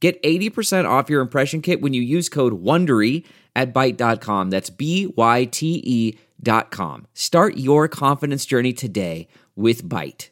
Get 0.00 0.22
80% 0.22 0.88
off 0.88 1.10
your 1.10 1.20
impression 1.20 1.60
kit 1.60 1.80
when 1.80 1.92
you 1.92 2.02
use 2.02 2.28
code 2.28 2.62
WONDERY 2.62 3.24
at 3.56 3.74
Byte.com. 3.74 4.50
That's 4.50 4.70
B-Y-T-E 4.70 6.18
dot 6.40 6.70
com. 6.70 7.06
Start 7.14 7.56
your 7.56 7.88
confidence 7.88 8.46
journey 8.46 8.72
today 8.72 9.26
with 9.56 9.82
Byte. 9.82 10.28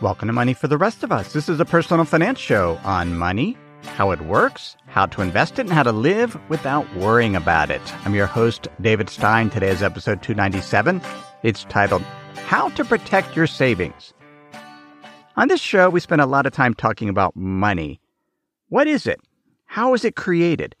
Welcome 0.00 0.28
to 0.28 0.32
Money 0.32 0.54
for 0.54 0.68
the 0.68 0.78
Rest 0.78 1.02
of 1.02 1.10
Us. 1.12 1.32
This 1.32 1.48
is 1.48 1.58
a 1.58 1.64
personal 1.64 2.04
finance 2.04 2.38
show 2.38 2.78
on 2.84 3.16
money, 3.18 3.56
how 3.96 4.10
it 4.12 4.20
works, 4.22 4.76
how 4.86 5.06
to 5.06 5.22
invest 5.22 5.58
it, 5.58 5.62
and 5.62 5.72
how 5.72 5.82
to 5.82 5.92
live 5.92 6.36
without 6.48 6.92
worrying 6.96 7.34
about 7.36 7.70
it. 7.70 7.82
I'm 8.04 8.14
your 8.14 8.26
host, 8.26 8.68
David 8.80 9.08
Stein. 9.08 9.50
Today 9.50 9.70
is 9.70 9.82
episode 9.82 10.22
297. 10.22 11.00
It's 11.42 11.64
titled, 11.64 12.02
How 12.46 12.68
to 12.70 12.84
Protect 12.84 13.36
Your 13.36 13.46
Savings. 13.46 14.12
On 15.34 15.48
this 15.48 15.62
show, 15.62 15.88
we 15.88 16.00
spend 16.00 16.20
a 16.20 16.26
lot 16.26 16.44
of 16.44 16.52
time 16.52 16.74
talking 16.74 17.08
about 17.08 17.34
money. 17.34 18.00
What 18.68 18.86
is 18.86 19.06
it? 19.06 19.18
How 19.64 19.94
is 19.94 20.04
it 20.04 20.14
created? 20.14 20.76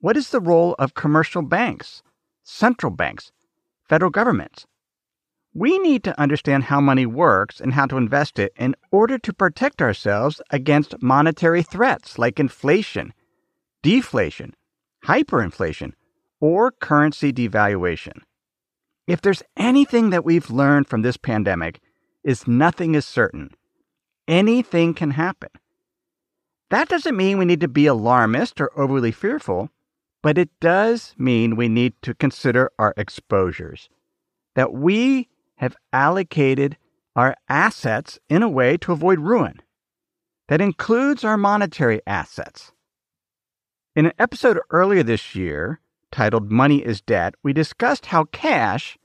What 0.00 0.16
is 0.16 0.30
the 0.30 0.40
role 0.40 0.74
of 0.78 0.94
commercial 0.94 1.42
banks, 1.42 2.02
central 2.42 2.90
banks, 2.90 3.30
federal 3.86 4.10
governments? 4.10 4.66
We 5.52 5.78
need 5.78 6.02
to 6.04 6.18
understand 6.18 6.64
how 6.64 6.80
money 6.80 7.04
works 7.04 7.60
and 7.60 7.74
how 7.74 7.84
to 7.86 7.98
invest 7.98 8.38
it 8.38 8.54
in 8.56 8.74
order 8.90 9.18
to 9.18 9.32
protect 9.34 9.82
ourselves 9.82 10.40
against 10.50 11.02
monetary 11.02 11.62
threats 11.62 12.18
like 12.18 12.40
inflation, 12.40 13.12
deflation, 13.82 14.54
hyperinflation, 15.04 15.92
or 16.40 16.70
currency 16.70 17.34
devaluation. 17.34 18.22
If 19.06 19.20
there's 19.20 19.42
anything 19.58 20.08
that 20.08 20.24
we've 20.24 20.50
learned 20.50 20.88
from 20.88 21.02
this 21.02 21.18
pandemic, 21.18 21.80
is 22.24 22.46
nothing 22.46 22.94
is 22.94 23.04
certain 23.04 23.50
anything 24.30 24.94
can 24.94 25.10
happen. 25.10 25.50
That 26.70 26.88
doesn't 26.88 27.16
mean 27.16 27.36
we 27.36 27.44
need 27.44 27.60
to 27.60 27.68
be 27.68 27.86
alarmist 27.86 28.60
or 28.60 28.70
overly 28.78 29.10
fearful, 29.10 29.70
but 30.22 30.38
it 30.38 30.50
does 30.60 31.14
mean 31.18 31.56
we 31.56 31.68
need 31.68 31.94
to 32.02 32.14
consider 32.14 32.70
our 32.78 32.94
exposures. 32.96 33.90
That 34.54 34.72
we 34.72 35.28
have 35.56 35.76
allocated 35.92 36.76
our 37.16 37.34
assets 37.48 38.18
in 38.28 38.42
a 38.42 38.48
way 38.48 38.76
to 38.78 38.92
avoid 38.92 39.18
ruin. 39.18 39.60
That 40.48 40.60
includes 40.60 41.24
our 41.24 41.36
monetary 41.36 42.00
assets. 42.06 42.72
In 43.96 44.06
an 44.06 44.12
episode 44.18 44.60
earlier 44.70 45.02
this 45.02 45.34
year 45.34 45.80
titled 46.12 46.50
Money 46.50 46.78
is 46.78 47.00
Debt, 47.00 47.34
we 47.42 47.52
discussed 47.52 48.06
how 48.06 48.24
cash 48.24 48.96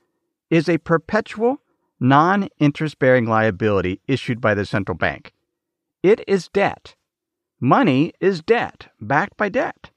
is 0.49 0.69
a 0.69 0.77
perpetual 0.77 1.61
non 1.99 2.49
interest 2.59 2.99
bearing 2.99 3.25
liability 3.25 4.01
issued 4.07 4.41
by 4.41 4.53
the 4.53 4.65
central 4.65 4.97
bank. 4.97 5.33
It 6.03 6.23
is 6.27 6.47
debt. 6.49 6.95
Money 7.59 8.13
is 8.19 8.41
debt, 8.41 8.87
backed 8.99 9.37
by 9.37 9.49
debt. 9.49 9.91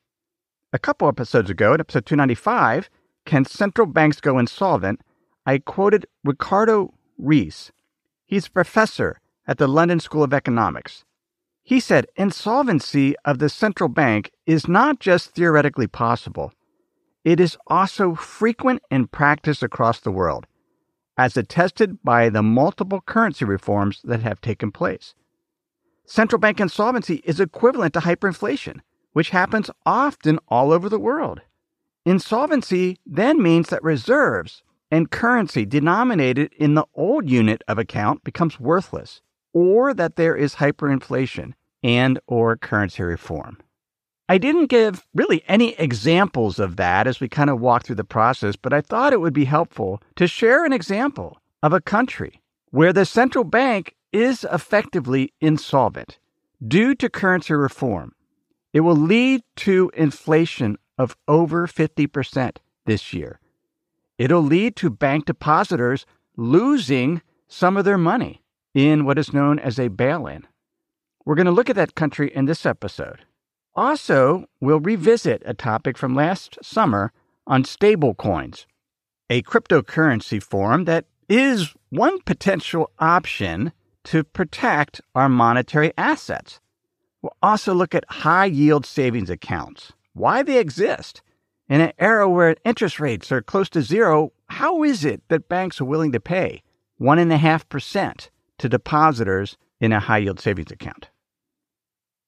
A 0.73 0.79
couple 0.79 1.09
episodes 1.09 1.51
ago, 1.51 1.75
in 1.75 1.81
episode 1.81 2.07
295, 2.07 2.89
Can 3.25 3.45
Central 3.45 3.87
Banks 3.87 4.21
Go 4.21 4.39
Insolvent? 4.39 5.01
I 5.45 5.59
quoted 5.59 6.07
Ricardo 6.25 6.95
Reis. 7.19 7.73
He's 8.27 8.47
a 8.47 8.51
professor 8.51 9.21
at 9.47 9.59
the 9.59 9.67
London 9.67 9.99
School 9.99 10.23
of 10.23 10.35
Economics. 10.35 11.05
He 11.63 11.81
said 11.81 12.07
insolvency 12.17 13.15
of 13.25 13.39
the 13.39 13.49
central 13.49 13.89
bank 13.89 14.31
is 14.47 14.69
not 14.69 15.01
just 15.01 15.31
theoretically 15.35 15.87
possible, 15.87 16.53
it 17.25 17.41
is 17.41 17.59
also 17.67 18.15
frequent 18.15 18.83
in 18.91 19.07
practice 19.07 19.63
across 19.63 20.01
the 20.01 20.11
world 20.11 20.47
as 21.19 21.37
attested 21.37 22.03
by 22.05 22.31
the 22.31 22.43
multiple 22.43 23.01
currency 23.01 23.45
reforms 23.45 24.01
that 24.05 24.23
have 24.23 24.41
taken 24.41 24.71
place. 24.71 25.15
Central 26.07 26.39
bank 26.39 26.61
insolvency 26.61 27.17
is 27.25 27.41
equivalent 27.41 27.93
to 27.93 28.01
hyperinflation, 28.01 28.81
which 29.13 29.31
happens 29.31 29.69
often 29.85 30.39
all 30.49 30.73
over 30.73 30.89
the 30.89 30.99
world. 30.99 31.41
Insolvency 32.07 32.99
then 33.05 33.43
means 33.43 33.69
that 33.69 33.83
reserves 33.83 34.63
and 34.91 35.11
currency 35.11 35.67
denominated 35.67 36.53
in 36.57 36.75
the 36.75 36.87
old 36.95 37.29
unit 37.29 37.63
of 37.69 37.79
account 37.79 38.25
becomes 38.25 38.59
worthless, 38.59 39.21
or 39.53 39.93
that 39.93 40.17
there 40.17 40.35
is 40.35 40.55
hyperinflation 40.55 41.53
and 41.83 42.19
or 42.27 42.57
currency 42.57 43.03
reform. 43.03 43.59
I 44.29 44.37
didn't 44.37 44.67
give 44.67 45.07
really 45.15 45.43
any 45.49 45.75
examples 45.75 46.59
of 46.59 46.77
that 46.77 47.07
as 47.07 47.19
we 47.19 47.29
kind 47.29 47.49
of 47.49 47.61
walked 47.61 47.87
through 47.87 47.97
the 47.97 48.05
process, 48.05 48.57
but 48.57 48.75
I 48.75 48.83
thought 48.83 49.15
it 49.15 49.21
would 49.21 49.33
be 49.33 49.47
helpful 49.47 50.03
to 50.17 50.27
share 50.27 50.67
an 50.67 50.73
example 50.73 51.39
of 51.63 51.73
a 51.73 51.81
country 51.81 52.43
where 52.71 52.93
the 52.93 53.07
central 53.07 53.45
bank 53.45 53.95
is 54.13 54.45
effectively 54.53 55.33
insolvent 55.41 56.19
due 56.67 56.95
to 56.97 57.09
currency 57.09 57.55
reform. 57.55 58.13
It 58.75 58.81
will 58.81 58.97
lead 58.97 59.43
to 59.57 59.91
inflation 59.95 60.77
of 60.99 61.17
over 61.27 61.67
50% 61.67 62.57
this 62.85 63.13
year. 63.15 63.41
It'll 64.19 64.43
lead 64.43 64.77
to 64.77 64.91
bank 64.91 65.25
depositors 65.25 66.05
losing 66.37 67.23
some 67.47 67.77
of 67.77 67.85
their 67.85 67.99
money 67.99 68.43
in 68.75 69.05
what 69.05 69.19
is 69.19 69.33
known 69.33 69.59
as 69.59 69.79
a 69.79 69.89
bail 69.89 70.27
in. 70.27 70.47
We're 71.25 71.35
going 71.35 71.47
to 71.47 71.53
look 71.53 71.71
at 71.71 71.77
that 71.77 71.95
country 71.95 72.35
in 72.35 72.45
this 72.45 72.67
episode. 72.67 73.25
Also, 73.79 74.45
we'll 74.61 74.81
revisit 74.81 75.41
a 75.47 75.55
topic 75.55 75.97
from 75.97 76.17
last 76.17 76.59
summer 76.61 77.13
on 77.47 77.63
stablecoins, 77.63 78.67
a 79.31 79.41
cryptocurrency 79.43 80.43
form 80.43 80.85
that 80.87 81.05
is 81.29 81.75
one 81.91 82.21
potential 82.23 82.91
option 82.99 83.73
to 84.03 84.25
protect 84.25 85.01
our 85.15 85.29
monetary 85.29 85.93
assets. 85.97 86.59
We'll 87.23 87.37
also 87.41 87.73
look 87.73 87.95
at 87.95 88.05
high 88.11 88.47
yield 88.47 88.85
savings 88.85 89.31
accounts, 89.31 89.93
why 90.13 90.43
they 90.43 90.59
exist. 90.59 91.23
In 91.69 91.81
an 91.81 91.93
era 92.01 92.29
where 92.29 92.57
interest 92.65 92.99
rates 92.99 93.31
are 93.31 93.43
close 93.43 93.69
to 93.71 93.83
zero, 93.83 94.33
how 94.49 94.83
is 94.83 95.05
it 95.05 95.23
that 95.29 95.49
banks 95.49 95.81
are 95.81 95.85
willing 95.85 96.11
to 96.11 96.19
pay 96.19 96.65
1.5% 97.01 98.29
to 98.59 98.69
depositors 98.69 99.57
in 99.81 99.93
a 99.93 100.01
high 100.01 100.19
yield 100.19 100.41
savings 100.41 100.73
account? 100.73 101.11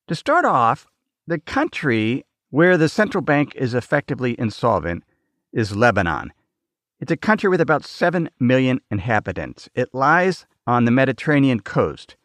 To 0.06 0.14
start 0.14 0.44
off, 0.44 0.86
the 1.30 1.38
country 1.38 2.26
where 2.50 2.76
the 2.76 2.88
central 2.88 3.22
bank 3.22 3.54
is 3.54 3.72
effectively 3.72 4.34
insolvent 4.36 5.04
is 5.52 5.76
Lebanon. 5.76 6.32
It's 6.98 7.12
a 7.12 7.16
country 7.16 7.48
with 7.48 7.60
about 7.60 7.84
7 7.84 8.28
million 8.40 8.80
inhabitants. 8.90 9.68
It 9.72 9.94
lies 9.94 10.44
on 10.66 10.86
the 10.86 10.90
Mediterranean 10.90 11.60
coast. 11.60 12.16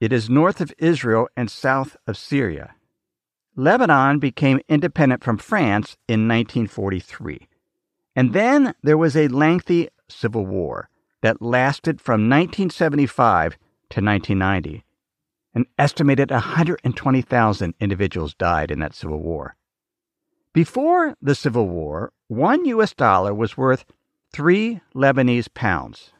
It 0.00 0.12
is 0.12 0.30
north 0.30 0.60
of 0.60 0.72
Israel 0.78 1.26
and 1.36 1.50
south 1.50 1.96
of 2.06 2.16
Syria. 2.16 2.76
Lebanon 3.56 4.20
became 4.20 4.60
independent 4.68 5.24
from 5.24 5.38
France 5.38 5.96
in 6.06 6.28
1943. 6.28 7.48
And 8.14 8.32
then 8.32 8.74
there 8.80 8.96
was 8.96 9.16
a 9.16 9.26
lengthy 9.26 9.88
civil 10.08 10.46
war 10.46 10.88
that 11.20 11.42
lasted 11.42 12.00
from 12.00 12.30
1975 12.30 13.54
to 13.90 14.00
1990. 14.00 14.84
An 15.54 15.66
estimated 15.78 16.30
120,000 16.30 17.74
individuals 17.78 18.34
died 18.34 18.70
in 18.70 18.78
that 18.80 18.94
civil 18.94 19.20
war. 19.20 19.56
Before 20.54 21.14
the 21.20 21.34
Civil 21.34 21.68
War, 21.68 22.12
one 22.28 22.64
US 22.66 22.94
dollar 22.94 23.32
was 23.34 23.56
worth 23.56 23.84
three 24.32 24.80
Lebanese 24.94 25.52
pounds. 25.52 26.12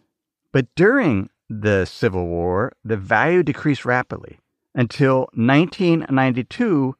But 0.52 0.74
during 0.74 1.30
the 1.48 1.84
Civil 1.84 2.26
War, 2.26 2.72
the 2.84 2.96
value 2.96 3.42
decreased 3.42 3.84
rapidly 3.84 4.38
until 4.74 5.28
1992, 5.34 6.96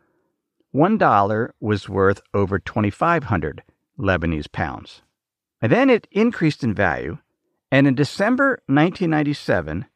one 0.72 0.98
dollar 0.98 1.54
was 1.60 1.88
worth 1.88 2.20
over 2.34 2.58
2,500 2.58 3.62
Lebanese 3.98 4.50
pounds. 4.50 5.02
And 5.60 5.70
then 5.72 5.88
it 5.88 6.08
increased 6.10 6.64
in 6.64 6.74
value, 6.74 7.18
and 7.70 7.86
in 7.86 7.94
December 7.94 8.62
1997, 8.66 9.86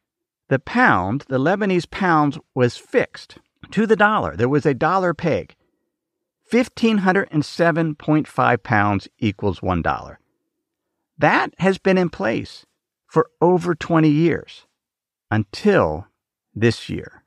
the 0.49 0.59
pound, 0.59 1.25
the 1.27 1.39
Lebanese 1.39 1.89
pound, 1.89 2.39
was 2.53 2.77
fixed 2.77 3.37
to 3.71 3.85
the 3.85 3.95
dollar. 3.95 4.35
There 4.35 4.49
was 4.49 4.65
a 4.65 4.73
dollar 4.73 5.13
peg. 5.13 5.55
1,507.5 6.51 8.63
pounds 8.63 9.07
equals 9.19 9.59
$1. 9.59 10.17
That 11.17 11.53
has 11.59 11.77
been 11.77 11.97
in 11.97 12.09
place 12.09 12.65
for 13.05 13.29
over 13.41 13.75
20 13.75 14.09
years 14.09 14.65
until 15.29 16.07
this 16.55 16.87
year. 16.87 17.23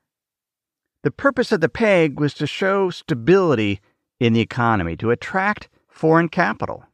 The 1.03 1.11
purpose 1.11 1.53
of 1.53 1.61
the 1.61 1.69
peg 1.69 2.21
was 2.21 2.35
to 2.35 2.47
show 2.47 2.91
stability 2.91 3.81
in 4.19 4.33
the 4.33 4.41
economy, 4.41 4.97
to 4.97 5.11
attract 5.11 5.69
foreign 5.89 6.29
capital. 6.29 6.85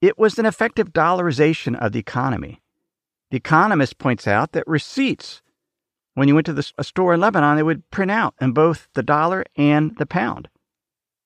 It 0.00 0.18
was 0.18 0.38
an 0.38 0.46
effective 0.46 0.92
dollarization 0.92 1.76
of 1.76 1.92
the 1.92 1.98
economy. 1.98 2.62
The 3.30 3.36
Economist 3.36 3.98
points 3.98 4.26
out 4.26 4.52
that 4.52 4.66
receipts, 4.66 5.42
when 6.14 6.28
you 6.28 6.34
went 6.34 6.46
to 6.46 6.52
the, 6.52 6.70
a 6.78 6.84
store 6.84 7.14
in 7.14 7.20
Lebanon, 7.20 7.56
they 7.56 7.62
would 7.62 7.90
print 7.90 8.10
out 8.10 8.34
in 8.40 8.52
both 8.52 8.88
the 8.94 9.02
dollar 9.02 9.44
and 9.56 9.96
the 9.98 10.06
pound. 10.06 10.48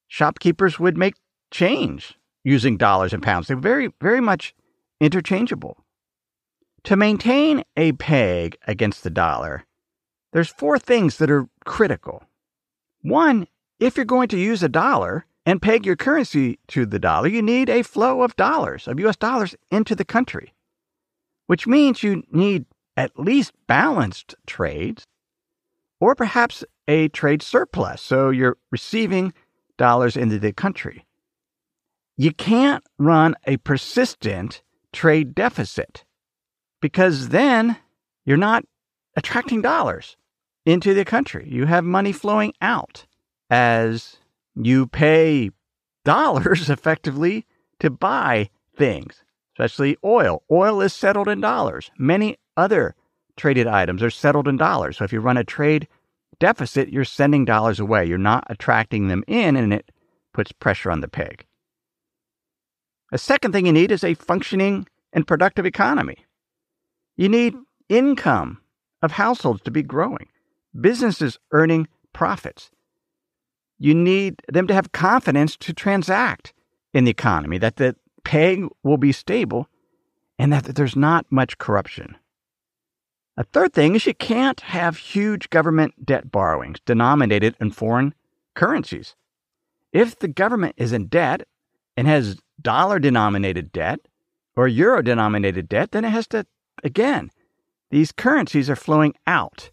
Shopkeepers 0.08 0.81
would 0.81 0.97
make 0.97 1.14
change 1.50 2.14
using 2.43 2.76
dollars 2.76 3.12
and 3.12 3.23
pounds. 3.23 3.47
They're 3.47 3.56
very, 3.56 3.93
very 4.00 4.20
much 4.20 4.55
interchangeable. 5.00 5.85
To 6.85 6.97
maintain 6.97 7.62
a 7.76 7.93
peg 7.93 8.56
against 8.67 9.05
the 9.05 9.11
dollar, 9.11 9.64
there's 10.32 10.49
four 10.49 10.79
things 10.79 11.19
that 11.19 11.31
are 11.31 11.49
critical. 11.64 12.25
One, 13.03 13.46
if 13.79 13.96
you're 13.96 14.05
going 14.05 14.29
to 14.29 14.38
use 14.38 14.62
a 14.62 14.69
dollar 14.69 15.26
and 15.44 15.61
peg 15.61 15.85
your 15.85 15.96
currency 15.96 16.58
to 16.69 16.87
the 16.87 16.99
dollar, 16.99 17.29
you 17.29 17.43
need 17.43 17.69
a 17.69 17.82
flow 17.82 18.23
of 18.23 18.37
dollars, 18.37 18.88
of 18.88 18.99
US 19.00 19.17
dollars, 19.17 19.55
into 19.70 19.94
the 19.94 20.05
country, 20.05 20.55
which 21.50 21.67
means 21.67 22.05
you 22.05 22.23
need 22.31 22.64
at 22.97 23.19
least 23.19 23.52
balanced 23.67 24.37
trades 24.47 25.05
or 25.99 26.14
perhaps 26.14 26.62
a 26.87 27.08
trade 27.08 27.43
surplus. 27.43 28.00
So 28.00 28.31
you're 28.31 28.56
receiving 28.70 29.32
dollars 29.76 30.17
into 30.17 30.38
the 30.38 30.52
country. 30.52 31.05
You 32.17 32.31
can't 32.32 32.85
run 33.00 33.35
a 33.49 33.56
persistent 33.56 34.62
trade 34.93 35.35
deficit 35.35 36.05
because 36.81 37.31
then 37.31 37.76
you're 38.25 38.37
not 38.37 38.64
attracting 39.17 39.61
dollars 39.61 40.17
into 40.64 40.94
the 40.94 41.05
country. 41.05 41.49
You 41.50 41.67
have 41.67 41.82
money 41.82 42.12
flowing 42.12 42.53
out 42.62 43.06
as 43.50 44.19
you 44.55 44.87
pay 44.87 45.50
dollars 46.05 46.70
effectively 46.70 47.44
to 47.81 47.91
buy 47.91 48.50
things, 48.76 49.25
especially 49.60 49.98
oil. 50.02 50.42
Oil 50.50 50.80
is 50.80 50.94
settled 50.94 51.28
in 51.28 51.40
dollars. 51.40 51.90
Many 51.98 52.38
other 52.56 52.94
traded 53.36 53.66
items 53.66 54.02
are 54.02 54.10
settled 54.10 54.48
in 54.48 54.56
dollars. 54.56 54.96
So 54.96 55.04
if 55.04 55.12
you 55.12 55.20
run 55.20 55.36
a 55.36 55.44
trade 55.44 55.86
deficit, 56.38 56.88
you're 56.88 57.04
sending 57.04 57.44
dollars 57.44 57.78
away. 57.78 58.06
You're 58.06 58.16
not 58.16 58.44
attracting 58.48 59.08
them 59.08 59.22
in, 59.26 59.56
and 59.56 59.74
it 59.74 59.92
puts 60.32 60.50
pressure 60.50 60.90
on 60.90 61.00
the 61.00 61.08
peg. 61.08 61.44
A 63.12 63.18
second 63.18 63.52
thing 63.52 63.66
you 63.66 63.72
need 63.72 63.90
is 63.90 64.02
a 64.02 64.14
functioning 64.14 64.86
and 65.12 65.26
productive 65.26 65.66
economy. 65.66 66.16
You 67.16 67.28
need 67.28 67.54
income 67.90 68.62
of 69.02 69.12
households 69.12 69.60
to 69.64 69.70
be 69.70 69.82
growing, 69.82 70.28
businesses 70.80 71.38
earning 71.52 71.86
profits. 72.14 72.70
You 73.78 73.94
need 73.94 74.40
them 74.48 74.66
to 74.68 74.74
have 74.74 74.92
confidence 74.92 75.56
to 75.58 75.74
transact 75.74 76.54
in 76.94 77.04
the 77.04 77.10
economy, 77.10 77.58
that 77.58 77.76
the 77.76 77.94
peg 78.25 78.67
will 78.82 78.96
be 78.96 79.12
stable, 79.12 79.69
and 80.38 80.52
that 80.52 80.64
there's 80.64 80.96
not 80.96 81.26
much 81.31 81.58
corruption. 81.58 82.17
A 83.37 83.44
third 83.44 83.72
thing 83.72 83.94
is 83.94 84.06
you 84.06 84.14
can't 84.14 84.61
have 84.61 84.96
huge 84.96 85.50
government 85.50 86.05
debt 86.05 86.31
borrowings 86.31 86.78
denominated 86.84 87.56
in 87.61 87.70
foreign 87.70 88.14
currencies. 88.55 89.17
If 89.93 90.19
the 90.19 90.28
government 90.28 90.75
is 90.76 90.93
in 90.93 91.06
debt 91.06 91.46
and 91.96 92.06
has 92.06 92.38
dollar 92.61 92.99
denominated 92.99 93.72
debt 93.72 94.00
or 94.56 94.69
euro 94.69 95.02
denominated 95.02 95.69
debt, 95.69 95.93
then 95.93 96.05
it 96.05 96.11
has 96.11 96.26
to, 96.28 96.46
again, 96.84 97.31
these 97.90 98.12
currencies 98.12 98.69
are 98.69 98.76
flowing 98.76 99.14
out. 99.26 99.70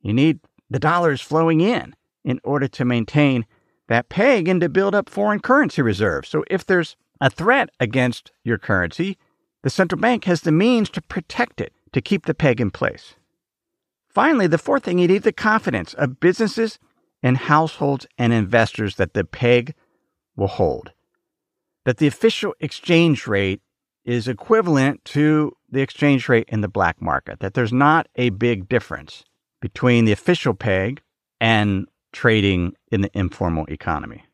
You 0.00 0.12
need 0.12 0.40
the 0.70 0.78
dollars 0.78 1.20
flowing 1.20 1.60
in 1.60 1.94
in 2.24 2.40
order 2.44 2.68
to 2.68 2.84
maintain 2.84 3.46
that 3.88 4.08
peg 4.08 4.48
and 4.48 4.60
to 4.60 4.68
build 4.68 4.94
up 4.94 5.08
foreign 5.08 5.40
currency 5.40 5.82
reserves. 5.82 6.28
So 6.28 6.44
if 6.50 6.64
there's 6.64 6.96
a 7.20 7.30
threat 7.30 7.70
against 7.80 8.32
your 8.44 8.58
currency, 8.58 9.16
the 9.62 9.70
central 9.70 10.00
bank 10.00 10.24
has 10.24 10.42
the 10.42 10.52
means 10.52 10.90
to 10.90 11.02
protect 11.02 11.60
it, 11.60 11.72
to 11.92 12.00
keep 12.00 12.26
the 12.26 12.34
peg 12.34 12.60
in 12.60 12.70
place. 12.70 13.14
Finally, 14.08 14.46
the 14.46 14.58
fourth 14.58 14.84
thing 14.84 14.98
you 14.98 15.08
need 15.08 15.22
the 15.22 15.32
confidence 15.32 15.94
of 15.94 16.20
businesses 16.20 16.78
and 17.22 17.36
households 17.36 18.06
and 18.16 18.32
investors 18.32 18.96
that 18.96 19.14
the 19.14 19.24
peg 19.24 19.74
will 20.36 20.46
hold 20.46 20.92
that 21.86 21.98
the 21.98 22.06
official 22.08 22.52
exchange 22.60 23.28
rate 23.28 23.62
is 24.04 24.28
equivalent 24.28 25.04
to 25.04 25.56
the 25.70 25.80
exchange 25.80 26.28
rate 26.28 26.44
in 26.48 26.60
the 26.60 26.68
black 26.68 27.00
market, 27.00 27.38
that 27.38 27.54
there's 27.54 27.72
not 27.72 28.08
a 28.16 28.28
big 28.30 28.68
difference 28.68 29.24
between 29.60 30.04
the 30.04 30.12
official 30.12 30.52
peg 30.52 31.00
and 31.40 31.86
trading 32.12 32.74
in 32.90 33.02
the 33.02 33.18
informal 33.18 33.64
economy. 33.66 34.24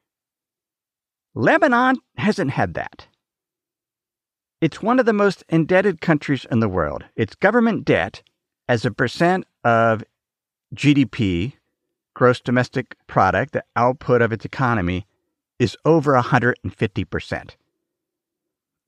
Lebanon 1.34 1.96
hasn't 2.16 2.50
had 2.50 2.74
that. 2.74 3.06
It's 4.60 4.82
one 4.82 5.00
of 5.00 5.06
the 5.06 5.12
most 5.12 5.44
indebted 5.48 6.00
countries 6.00 6.46
in 6.50 6.60
the 6.60 6.68
world. 6.68 7.04
Its 7.16 7.34
government 7.34 7.84
debt, 7.84 8.22
as 8.68 8.84
a 8.84 8.90
percent 8.90 9.46
of 9.64 10.04
GDP, 10.74 11.54
gross 12.14 12.40
domestic 12.40 12.96
product, 13.06 13.52
the 13.52 13.64
output 13.76 14.22
of 14.22 14.32
its 14.32 14.44
economy, 14.44 15.06
is 15.58 15.76
over 15.84 16.12
150%. 16.12 17.50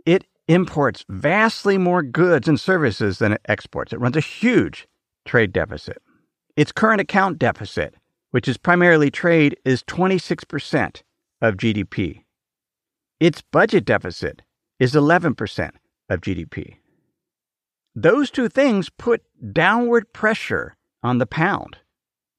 It 0.05 0.27
imports 0.47 1.05
vastly 1.09 1.79
more 1.79 2.03
goods 2.03 2.47
and 2.47 2.61
services 2.61 3.19
than 3.19 3.33
it 3.33 3.41
exports. 3.47 3.93
It 3.93 4.01
runs 4.01 4.17
a 4.17 4.21
huge 4.21 4.87
trade 5.25 5.53
deficit. 5.53 6.03
Its 6.57 6.73
current 6.73 7.01
account 7.01 7.39
deficit, 7.39 7.95
which 8.31 8.47
is 8.47 8.59
primarily 8.59 9.11
trade, 9.11 9.57
is 9.65 9.83
26% 9.85 11.03
of 11.41 11.57
GDP. 11.57 12.24
Its 13.21 13.43
budget 13.43 13.85
deficit 13.85 14.43
is 14.79 14.95
11% 14.95 15.71
of 16.09 16.21
GDP. 16.21 16.77
Those 17.95 18.31
two 18.31 18.49
things 18.49 18.91
put 18.91 19.23
downward 19.53 20.13
pressure 20.13 20.77
on 21.03 21.19
the 21.19 21.27
pound, 21.27 21.79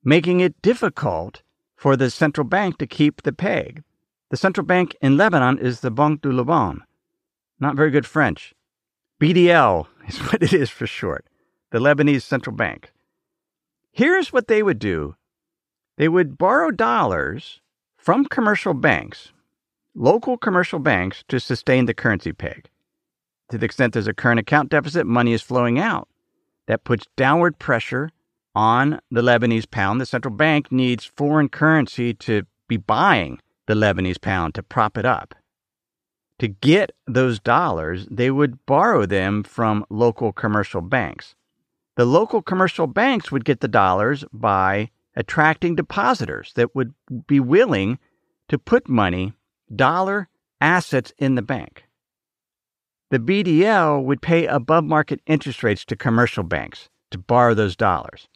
making 0.03 0.41
it 0.41 0.61
difficult 0.61 1.43
for 1.77 1.95
the 1.95 2.09
central 2.09 2.45
bank 2.45 2.77
to 2.77 2.87
keep 2.87 3.21
the 3.21 3.31
peg. 3.31 3.83
The 4.31 4.37
central 4.37 4.65
bank 4.65 4.95
in 5.01 5.17
Lebanon 5.17 5.59
is 5.59 5.79
the 5.79 5.91
Banque 5.91 6.21
du 6.21 6.31
Liban. 6.31 6.81
Not 7.59 7.77
very 7.77 7.91
good 7.91 8.05
French. 8.05 8.53
BDL 9.21 9.87
is 10.07 10.17
what 10.17 10.43
it 10.43 10.51
is 10.51 10.69
for 10.69 10.87
short, 10.87 11.25
the 11.71 11.79
Lebanese 11.79 12.23
central 12.23 12.55
bank. 12.55 12.91
Here's 13.91 14.33
what 14.33 14.47
they 14.47 14.61
would 14.61 14.79
do 14.79 15.15
they 15.97 16.09
would 16.09 16.37
borrow 16.37 16.71
dollars 16.71 17.61
from 17.95 18.25
commercial 18.25 18.73
banks, 18.73 19.31
local 19.95 20.37
commercial 20.37 20.79
banks, 20.79 21.23
to 21.29 21.39
sustain 21.39 21.85
the 21.85 21.93
currency 21.93 22.33
peg. 22.33 22.69
To 23.49 23.57
the 23.57 23.65
extent 23.65 23.93
there's 23.93 24.07
a 24.07 24.13
current 24.13 24.39
account 24.39 24.69
deficit, 24.69 25.05
money 25.07 25.33
is 25.33 25.41
flowing 25.41 25.79
out. 25.79 26.07
That 26.67 26.83
puts 26.83 27.05
downward 27.15 27.59
pressure 27.59 28.09
on 28.55 28.99
the 29.11 29.21
Lebanese 29.21 29.69
pound. 29.69 30.01
The 30.01 30.05
central 30.05 30.33
bank 30.33 30.71
needs 30.71 31.05
foreign 31.05 31.49
currency 31.49 32.13
to 32.15 32.43
be 32.67 32.77
buying 32.77 33.39
the 33.67 33.75
Lebanese 33.75 34.19
pound 34.19 34.55
to 34.55 34.63
prop 34.63 34.97
it 34.97 35.05
up. 35.05 35.35
To 36.39 36.47
get 36.47 36.91
those 37.07 37.39
dollars, 37.39 38.07
they 38.11 38.29
would 38.29 38.65
borrow 38.65 39.05
them 39.05 39.43
from 39.43 39.85
local 39.89 40.33
commercial 40.33 40.81
banks. 40.81 41.35
The 41.95 42.05
local 42.05 42.41
commercial 42.41 42.87
banks 42.87 43.31
would 43.31 43.45
get 43.45 43.61
the 43.61 43.69
dollars 43.69 44.25
by 44.33 44.89
attracting 45.15 45.75
depositors 45.75 46.51
that 46.55 46.75
would 46.75 46.93
be 47.25 47.39
willing 47.39 47.99
to 48.49 48.59
put 48.59 48.89
money, 48.89 49.33
dollar 49.73 50.29
assets 50.61 51.13
in 51.17 51.35
the 51.35 51.41
bank. 51.41 51.85
The 53.11 53.19
BDL 53.19 54.03
would 54.03 54.21
pay 54.21 54.45
above 54.45 54.83
market 54.83 55.21
interest 55.27 55.63
rates 55.63 55.85
to 55.85 55.95
commercial 55.95 56.43
banks 56.43 56.89
to 57.11 57.17
borrow 57.17 57.53
those 57.53 57.75
dollars. 57.75 58.27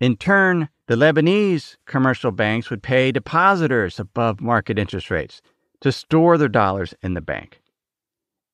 In 0.00 0.16
turn, 0.16 0.68
the 0.86 0.96
Lebanese 0.96 1.76
commercial 1.86 2.30
banks 2.30 2.70
would 2.70 2.82
pay 2.82 3.12
depositors 3.12 3.98
above 3.98 4.40
market 4.40 4.78
interest 4.78 5.10
rates 5.10 5.40
to 5.80 5.92
store 5.92 6.38
their 6.38 6.48
dollars 6.48 6.94
in 7.02 7.14
the 7.14 7.20
bank. 7.20 7.60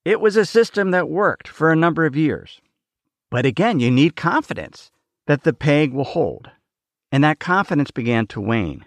It 0.04 0.20
was 0.20 0.36
a 0.36 0.44
system 0.44 0.90
that 0.90 1.08
worked 1.08 1.48
for 1.48 1.72
a 1.72 1.76
number 1.76 2.04
of 2.04 2.16
years. 2.16 2.60
But 3.30 3.46
again, 3.46 3.80
you 3.80 3.90
need 3.90 4.16
confidence 4.16 4.90
that 5.26 5.44
the 5.44 5.54
peg 5.54 5.92
will 5.92 6.04
hold. 6.04 6.50
And 7.10 7.24
that 7.24 7.38
confidence 7.38 7.90
began 7.90 8.26
to 8.28 8.40
wane. 8.40 8.84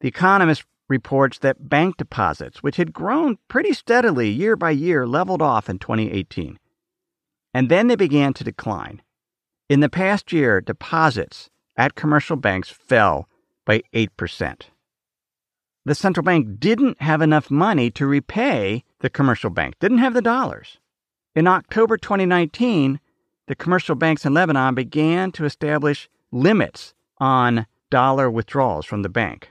The 0.00 0.08
Economist 0.08 0.64
reports 0.94 1.38
that 1.40 1.68
bank 1.68 1.96
deposits, 1.96 2.62
which 2.62 2.76
had 2.76 2.92
grown 2.92 3.36
pretty 3.48 3.72
steadily 3.72 4.28
year 4.28 4.54
by 4.54 4.70
year, 4.70 5.06
leveled 5.06 5.42
off 5.42 5.68
in 5.68 5.78
2018. 5.78 6.58
And 7.52 7.68
then 7.68 7.88
they 7.88 7.96
began 7.96 8.32
to 8.34 8.44
decline. 8.44 9.02
In 9.68 9.80
the 9.80 9.88
past 9.88 10.32
year, 10.32 10.60
deposits 10.60 11.50
at 11.76 11.96
commercial 11.96 12.36
banks 12.36 12.68
fell 12.68 13.28
by 13.64 13.82
8%. 13.92 14.62
The 15.84 15.94
central 15.94 16.24
bank 16.24 16.60
didn't 16.60 17.00
have 17.00 17.20
enough 17.20 17.50
money 17.50 17.90
to 17.90 18.06
repay 18.06 18.84
the 19.00 19.10
commercial 19.10 19.50
bank, 19.50 19.74
didn't 19.80 19.98
have 19.98 20.14
the 20.14 20.22
dollars. 20.22 20.78
In 21.34 21.46
October 21.48 21.96
2019, 21.96 23.00
the 23.48 23.56
commercial 23.56 23.96
banks 23.96 24.24
in 24.24 24.32
Lebanon 24.32 24.74
began 24.74 25.32
to 25.32 25.44
establish 25.44 26.08
limits 26.30 26.94
on 27.18 27.66
dollar 27.90 28.30
withdrawals 28.30 28.86
from 28.86 29.02
the 29.02 29.08
bank. 29.08 29.50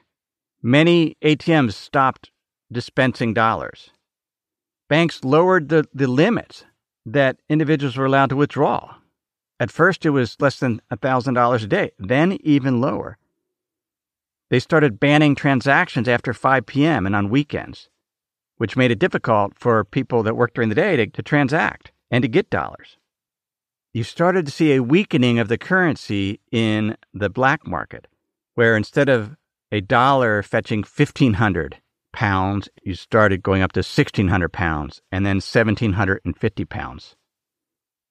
Many 0.66 1.18
ATMs 1.22 1.74
stopped 1.74 2.32
dispensing 2.72 3.34
dollars. 3.34 3.90
Banks 4.88 5.26
lowered 5.26 5.68
the, 5.68 5.86
the 5.94 6.08
limits 6.08 6.64
that 7.06 7.38
individuals 7.50 7.98
were 7.98 8.06
allowed 8.06 8.30
to 8.30 8.38
withdraw. 8.38 8.96
At 9.60 9.72
first, 9.72 10.06
it 10.06 10.12
was 10.12 10.38
less 10.40 10.60
than 10.60 10.82
$1,000 10.90 11.64
a 11.64 11.68
day, 11.68 11.92
then 12.00 12.38
even 12.44 12.80
lower. 12.80 13.18
They 14.50 14.60
started 14.60 15.02
banning 15.02 15.36
transactions 15.36 16.08
after 16.08 16.34
5 16.34 16.66
p.m. 16.66 17.06
and 17.06 17.16
on 17.16 17.30
weekends, 17.30 17.90
which 18.56 18.78
made 18.78 18.92
it 18.92 19.00
difficult 19.00 19.60
for 19.60 19.84
people 19.84 20.24
that 20.24 20.38
worked 20.38 20.56
during 20.56 20.70
the 20.70 20.76
day 20.76 20.96
to, 20.96 21.08
to 21.08 21.22
transact 21.22 21.92
and 22.10 22.22
to 22.22 22.30
get 22.30 22.50
dollars. 22.50 22.98
You 23.94 24.06
started 24.06 24.46
to 24.46 24.52
see 24.52 24.74
a 24.74 24.84
weakening 24.84 25.40
of 25.40 25.50
the 25.50 25.58
currency 25.58 26.40
in 26.52 26.96
the 27.14 27.30
black 27.30 27.68
market, 27.68 28.08
where 28.56 28.78
instead 28.78 29.10
of 29.10 29.36
a 29.74 29.82
dollar 29.82 30.44
fetching 30.44 30.82
1,500 30.82 31.82
pounds, 32.14 32.70
you 32.84 32.94
started 32.94 33.42
going 33.42 33.64
up 33.64 33.72
to 33.72 33.80
1,600 33.80 34.54
pounds 34.54 35.02
and 35.12 35.26
then 35.26 35.38
1,750 35.38 36.66
pounds. 36.66 37.16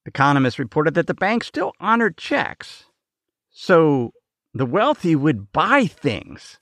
Economists 0.04 0.58
reported 0.58 0.94
that 0.94 1.06
the 1.06 1.14
bank 1.14 1.44
still 1.44 1.72
honored 1.78 2.16
checks. 2.16 2.86
So 3.48 4.12
the 4.52 4.66
wealthy 4.66 5.14
would 5.14 5.52
buy 5.52 5.86
things, 5.86 6.58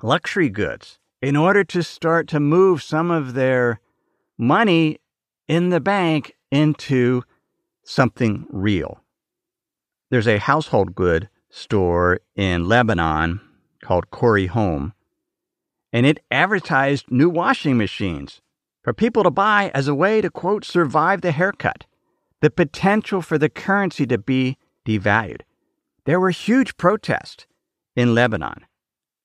luxury 0.00 0.50
goods, 0.50 1.00
in 1.20 1.34
order 1.34 1.64
to 1.64 1.82
start 1.82 2.28
to 2.28 2.38
move 2.38 2.80
some 2.80 3.10
of 3.10 3.34
their 3.34 3.80
money 4.38 4.98
in 5.48 5.70
the 5.70 5.80
bank 5.80 6.36
into 6.52 7.24
something 7.82 8.46
real. 8.50 9.00
There's 10.10 10.28
a 10.28 10.38
household 10.38 10.94
good 10.94 11.28
store 11.50 12.20
in 12.36 12.68
Lebanon 12.68 13.40
called 13.84 14.10
Khoury 14.10 14.48
Home, 14.48 14.94
and 15.92 16.06
it 16.06 16.24
advertised 16.30 17.10
new 17.10 17.28
washing 17.28 17.76
machines 17.76 18.40
for 18.82 18.92
people 18.92 19.22
to 19.22 19.30
buy 19.30 19.70
as 19.74 19.86
a 19.86 19.94
way 19.94 20.20
to, 20.20 20.30
quote, 20.30 20.64
survive 20.64 21.20
the 21.20 21.30
haircut, 21.30 21.84
the 22.40 22.50
potential 22.50 23.22
for 23.22 23.38
the 23.38 23.48
currency 23.48 24.06
to 24.06 24.18
be 24.18 24.56
devalued. 24.86 25.42
There 26.04 26.18
were 26.18 26.30
huge 26.30 26.76
protests 26.76 27.46
in 27.94 28.14
Lebanon 28.14 28.66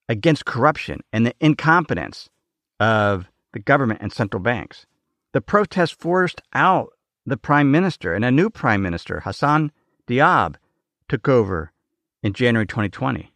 against 0.08 0.44
corruption 0.44 1.00
and 1.12 1.26
the 1.26 1.34
incompetence 1.40 2.28
of 2.78 3.26
the 3.52 3.58
government 3.58 4.00
and 4.02 4.12
central 4.12 4.42
banks. 4.42 4.86
The 5.32 5.40
protests 5.40 5.90
forced 5.90 6.40
out 6.54 6.90
the 7.26 7.36
prime 7.36 7.70
minister, 7.70 8.14
and 8.14 8.24
a 8.24 8.30
new 8.30 8.50
prime 8.50 8.82
minister, 8.82 9.20
Hassan 9.20 9.72
Diab, 10.08 10.56
took 11.08 11.28
over 11.28 11.72
in 12.22 12.32
January 12.32 12.66
2020. 12.66 13.32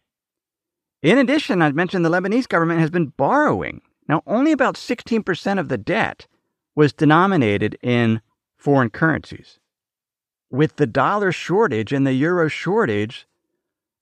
In 1.05 1.19
addition, 1.19 1.61
I 1.61 1.71
mentioned 1.71 2.03
the 2.03 2.09
Lebanese 2.09 2.47
government 2.47 2.79
has 2.79 2.89
been 2.89 3.13
borrowing. 3.15 3.81
Now, 4.07 4.23
only 4.25 4.51
about 4.51 4.73
16% 4.73 5.59
of 5.59 5.69
the 5.69 5.77
debt 5.77 6.25
was 6.73 6.93
denominated 6.93 7.77
in 7.83 8.21
foreign 8.57 8.89
currencies. 8.89 9.59
With 10.49 10.77
the 10.77 10.87
dollar 10.87 11.31
shortage 11.31 11.93
and 11.93 12.07
the 12.07 12.13
euro 12.13 12.47
shortage, 12.47 13.27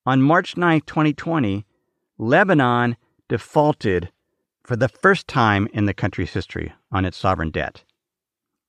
on 0.06 0.22
March 0.22 0.56
9, 0.56 0.80
2020, 0.86 1.66
Lebanon 2.18 2.96
defaulted 3.28 4.10
for 4.64 4.78
the 4.78 4.88
first 4.88 5.28
time 5.28 5.68
in 5.74 5.86
the 5.88 5.94
country's 5.94 6.32
history 6.32 6.72
on 6.90 7.04
its 7.04 7.18
sovereign 7.18 7.50
debt 7.52 7.84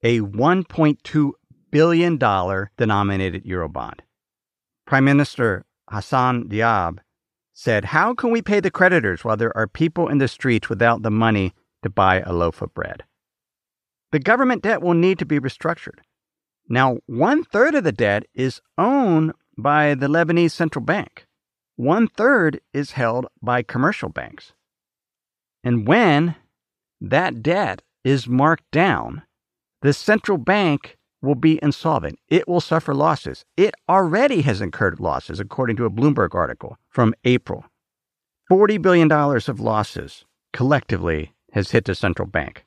a 0.02 0.18
$1.2 0.20 1.30
billion 1.70 2.18
denominated 2.18 3.44
Eurobond. 3.44 4.00
Prime 4.86 5.04
Minister 5.04 5.64
Hassan 5.88 6.48
Diab 6.48 6.98
said, 7.54 7.86
How 7.86 8.12
can 8.12 8.30
we 8.30 8.42
pay 8.42 8.60
the 8.60 8.70
creditors 8.70 9.24
while 9.24 9.36
there 9.36 9.56
are 9.56 9.66
people 9.66 10.08
in 10.08 10.18
the 10.18 10.28
streets 10.28 10.68
without 10.68 11.02
the 11.02 11.10
money 11.10 11.54
to 11.82 11.88
buy 11.88 12.20
a 12.20 12.32
loaf 12.32 12.60
of 12.60 12.74
bread? 12.74 13.04
The 14.12 14.18
government 14.18 14.62
debt 14.62 14.82
will 14.82 14.94
need 14.94 15.18
to 15.20 15.26
be 15.26 15.40
restructured. 15.40 16.00
Now, 16.68 16.98
one 17.06 17.44
third 17.44 17.74
of 17.74 17.84
the 17.84 17.92
debt 17.92 18.24
is 18.34 18.60
owned 18.76 19.32
by 19.56 19.94
the 19.94 20.08
Lebanese 20.08 20.52
central 20.52 20.84
bank, 20.84 21.26
one 21.76 22.06
third 22.06 22.60
is 22.72 22.92
held 22.92 23.26
by 23.42 23.62
commercial 23.62 24.08
banks. 24.08 24.52
And 25.64 25.86
when 25.86 26.36
that 27.00 27.42
debt 27.42 27.82
is 28.04 28.28
marked 28.28 28.70
down, 28.70 29.22
the 29.82 29.92
central 29.92 30.38
bank 30.38 30.96
will 31.24 31.34
be 31.34 31.58
insolvent. 31.62 32.18
It 32.28 32.46
will 32.46 32.60
suffer 32.60 32.94
losses. 32.94 33.44
It 33.56 33.74
already 33.88 34.42
has 34.42 34.60
incurred 34.60 35.00
losses, 35.00 35.40
according 35.40 35.76
to 35.76 35.86
a 35.86 35.90
Bloomberg 35.90 36.34
article 36.34 36.78
from 36.88 37.14
April. 37.24 37.64
$40 38.50 38.80
billion 38.80 39.10
of 39.10 39.60
losses 39.60 40.24
collectively 40.52 41.32
has 41.52 41.70
hit 41.70 41.86
the 41.86 41.94
central 41.94 42.28
bank. 42.28 42.64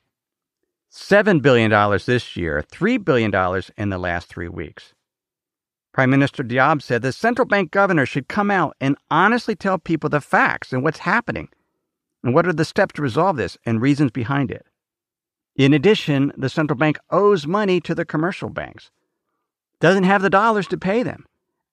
$7 0.92 1.40
billion 1.42 1.70
this 2.06 2.36
year, 2.36 2.64
$3 2.72 3.04
billion 3.04 3.62
in 3.76 3.90
the 3.90 3.98
last 3.98 4.28
three 4.28 4.48
weeks. 4.48 4.94
Prime 5.92 6.10
Minister 6.10 6.42
Diab 6.42 6.82
said 6.82 7.02
the 7.02 7.12
central 7.12 7.46
bank 7.46 7.70
governor 7.70 8.06
should 8.06 8.28
come 8.28 8.50
out 8.50 8.76
and 8.80 8.96
honestly 9.10 9.54
tell 9.54 9.78
people 9.78 10.08
the 10.08 10.20
facts 10.20 10.72
and 10.72 10.82
what's 10.82 11.00
happening 11.00 11.48
and 12.22 12.34
what 12.34 12.46
are 12.46 12.52
the 12.52 12.64
steps 12.64 12.94
to 12.94 13.02
resolve 13.02 13.36
this 13.36 13.56
and 13.64 13.80
reasons 13.80 14.10
behind 14.10 14.50
it. 14.50 14.66
In 15.58 15.74
addition, 15.74 16.32
the 16.36 16.48
central 16.48 16.78
bank 16.78 17.00
owes 17.10 17.44
money 17.44 17.80
to 17.80 17.92
the 17.92 18.04
commercial 18.04 18.48
banks, 18.48 18.92
doesn't 19.80 20.04
have 20.04 20.22
the 20.22 20.30
dollars 20.30 20.68
to 20.68 20.78
pay 20.78 21.02
them. 21.02 21.26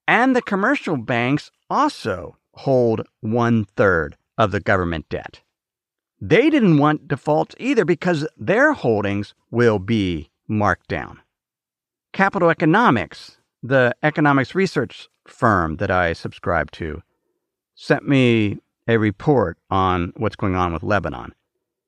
And 0.07 0.35
the 0.35 0.41
commercial 0.41 0.97
banks 0.97 1.51
also 1.69 2.35
hold 2.55 3.07
one 3.21 3.65
third 3.75 4.17
of 4.39 4.51
the 4.51 4.59
government 4.59 5.07
debt. 5.09 5.41
They 6.19 6.49
didn't 6.49 6.79
want 6.79 7.07
defaults 7.07 7.53
either 7.59 7.85
because 7.85 8.27
their 8.37 8.73
holdings 8.73 9.35
will 9.51 9.77
be 9.77 10.31
marked 10.47 10.87
down. 10.87 11.19
Capital 12.11 12.49
Economics, 12.49 13.37
the 13.61 13.95
economics 14.01 14.55
research 14.55 15.09
firm 15.27 15.77
that 15.77 15.91
I 15.91 16.13
subscribe 16.13 16.71
to, 16.71 17.03
sent 17.75 18.07
me 18.07 18.57
a 18.87 18.97
report 18.97 19.59
on 19.69 20.11
what's 20.17 20.35
going 20.35 20.55
on 20.55 20.73
with 20.73 20.81
Lebanon. 20.81 21.35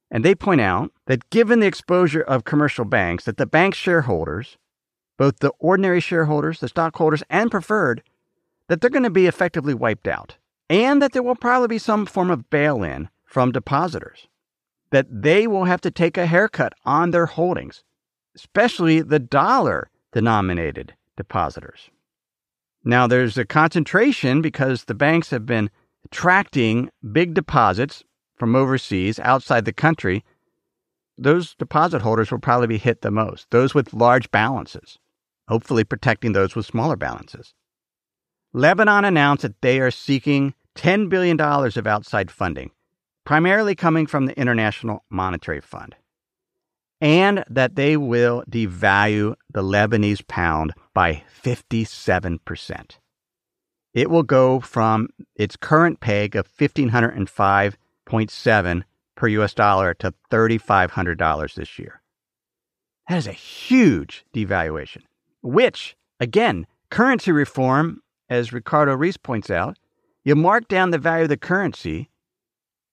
And 0.09 0.23
they 0.23 0.35
point 0.35 0.61
out 0.61 0.91
that 1.05 1.29
given 1.29 1.59
the 1.59 1.67
exposure 1.67 2.21
of 2.21 2.45
commercial 2.45 2.85
banks, 2.85 3.25
that 3.25 3.37
the 3.37 3.45
bank 3.45 3.75
shareholders, 3.75 4.57
both 5.17 5.39
the 5.39 5.51
ordinary 5.59 5.99
shareholders, 5.99 6.59
the 6.59 6.67
stockholders, 6.69 7.23
and 7.29 7.51
preferred, 7.51 8.03
that 8.67 8.81
they're 8.81 8.89
going 8.89 9.03
to 9.03 9.09
be 9.09 9.27
effectively 9.27 9.73
wiped 9.73 10.07
out. 10.07 10.37
And 10.69 11.01
that 11.01 11.13
there 11.13 11.23
will 11.23 11.35
probably 11.35 11.67
be 11.67 11.77
some 11.77 12.05
form 12.05 12.29
of 12.29 12.49
bail 12.49 12.83
in 12.83 13.09
from 13.25 13.51
depositors. 13.51 14.27
That 14.91 15.07
they 15.09 15.47
will 15.47 15.65
have 15.65 15.81
to 15.81 15.91
take 15.91 16.17
a 16.17 16.25
haircut 16.25 16.73
on 16.85 17.11
their 17.11 17.25
holdings, 17.25 17.83
especially 18.35 19.01
the 19.01 19.19
dollar 19.19 19.89
denominated 20.13 20.93
depositors. 21.15 21.89
Now, 22.83 23.07
there's 23.07 23.37
a 23.37 23.45
concentration 23.45 24.41
because 24.41 24.85
the 24.85 24.93
banks 24.93 25.29
have 25.31 25.45
been 25.45 25.69
attracting 26.05 26.89
big 27.11 27.33
deposits 27.33 28.03
from 28.37 28.55
overseas, 28.55 29.19
outside 29.19 29.65
the 29.65 29.73
country, 29.73 30.23
those 31.17 31.55
deposit 31.55 32.01
holders 32.01 32.31
will 32.31 32.39
probably 32.39 32.67
be 32.67 32.77
hit 32.77 33.01
the 33.01 33.11
most, 33.11 33.49
those 33.49 33.73
with 33.73 33.93
large 33.93 34.29
balances, 34.31 34.99
hopefully 35.47 35.83
protecting 35.83 36.33
those 36.33 36.55
with 36.55 36.65
smaller 36.65 36.95
balances. 36.95 37.53
Lebanon 38.53 39.03
announced 39.03 39.41
that 39.41 39.61
they 39.61 39.79
are 39.79 39.91
seeking 39.91 40.53
$10 40.75 41.09
billion 41.09 41.39
of 41.41 41.87
outside 41.87 42.31
funding, 42.31 42.71
primarily 43.25 43.75
coming 43.75 44.05
from 44.05 44.27
the 44.27 44.39
International 44.39 45.03
Monetary 45.09 45.59
Fund, 45.59 45.95
and 47.01 47.43
that 47.49 47.75
they 47.75 47.97
will 47.97 48.43
devalue 48.49 49.35
the 49.51 49.63
Lebanese 49.63 50.25
pound 50.27 50.73
by 50.93 51.23
57%. 51.43 52.97
It 53.93 54.09
will 54.11 54.23
go 54.23 54.59
from 54.59 55.09
its 55.35 55.55
current 55.55 55.99
peg 55.99 56.35
of 56.35 56.47
1505 56.57 57.77
0.7 58.07 58.83
per 59.15 59.27
US 59.27 59.53
dollar 59.53 59.93
to 59.95 60.13
$3,500 60.31 61.53
this 61.55 61.77
year. 61.77 62.01
That 63.07 63.17
is 63.17 63.27
a 63.27 63.31
huge 63.31 64.25
devaluation, 64.33 65.03
which, 65.41 65.95
again, 66.19 66.67
currency 66.89 67.31
reform, 67.31 68.01
as 68.29 68.53
Ricardo 68.53 68.95
Reis 68.95 69.17
points 69.17 69.49
out, 69.49 69.77
you 70.23 70.35
mark 70.35 70.67
down 70.67 70.91
the 70.91 70.97
value 70.97 71.23
of 71.23 71.29
the 71.29 71.37
currency. 71.37 72.09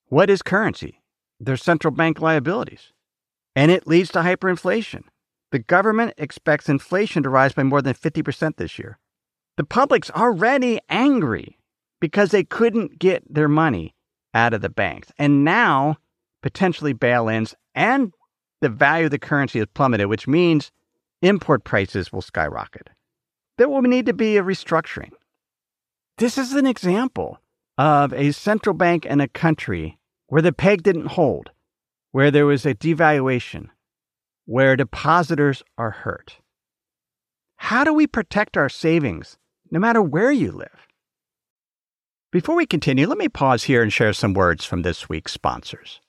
What 0.07 0.31
is 0.31 0.43
currency? 0.43 1.01
They're 1.41 1.57
central 1.57 1.93
bank 1.93 2.21
liabilities. 2.21 2.93
And 3.57 3.71
it 3.71 3.87
leads 3.87 4.11
to 4.13 4.21
hyperinflation. 4.21 5.03
The 5.51 5.59
government 5.59 6.15
expects 6.17 6.69
inflation 6.69 7.23
to 7.23 7.31
rise 7.31 7.53
by 7.53 7.63
more 7.65 7.83
than 7.83 7.95
50% 7.95 8.57
this 8.57 8.79
year. 8.79 8.99
The 9.57 9.65
public's 9.65 10.11
already 10.11 10.81
angry 10.89 11.59
because 12.01 12.31
they 12.31 12.45
couldn't 12.45 12.99
get 12.99 13.23
their 13.33 13.49
money 13.49 13.94
out 14.35 14.53
of 14.53 14.61
the 14.61 14.69
banks. 14.69 15.13
And 15.19 15.45
now, 15.45 15.99
potentially 16.43 16.93
bail 16.93 17.29
ins 17.29 17.55
and 17.75 18.13
the 18.61 18.69
value 18.69 19.07
of 19.07 19.11
the 19.11 19.19
currency 19.19 19.59
has 19.59 19.69
plummeted, 19.75 20.09
which 20.09 20.27
means 20.27 20.71
import 21.23 21.65
prices 21.65 22.13
will 22.13 22.23
skyrocket. 22.23 22.91
There 23.57 23.69
will 23.69 23.83
need 23.83 24.07
to 24.07 24.13
be 24.13 24.37
a 24.37 24.43
restructuring. 24.43 25.13
This 26.19 26.39
is 26.39 26.53
an 26.53 26.67
example 26.67 27.41
of 27.79 28.13
a 28.13 28.33
central 28.33 28.75
bank 28.75 29.07
in 29.07 29.21
a 29.21 29.29
country 29.29 29.99
where 30.27 30.43
the 30.43 30.53
peg 30.53 30.83
didn't 30.83 31.09
hold, 31.09 31.51
where 32.13 32.31
there 32.31 32.47
was 32.47 32.65
a 32.65 32.75
devaluation, 32.75 33.69
where 34.47 34.77
depositors 34.77 35.63
are 35.79 35.91
hurt. 35.91 36.39
How 37.57 37.85
do 37.85 37.93
we 37.93 38.07
protect 38.07 38.57
our 38.57 38.69
savings 38.69 39.39
no 39.71 39.79
matter 39.79 40.03
where 40.03 40.31
you 40.31 40.53
live? 40.53 40.84
Before 42.35 42.57
we 42.57 42.67
continue, 42.67 43.07
let 43.07 43.17
me 43.17 43.29
pause 43.29 43.63
here 43.63 43.81
and 43.81 43.93
share 43.93 44.13
some 44.13 44.35
words 44.35 44.65
from 44.65 44.83
this 44.83 45.09
week's 45.09 45.31
sponsors. 45.31 46.01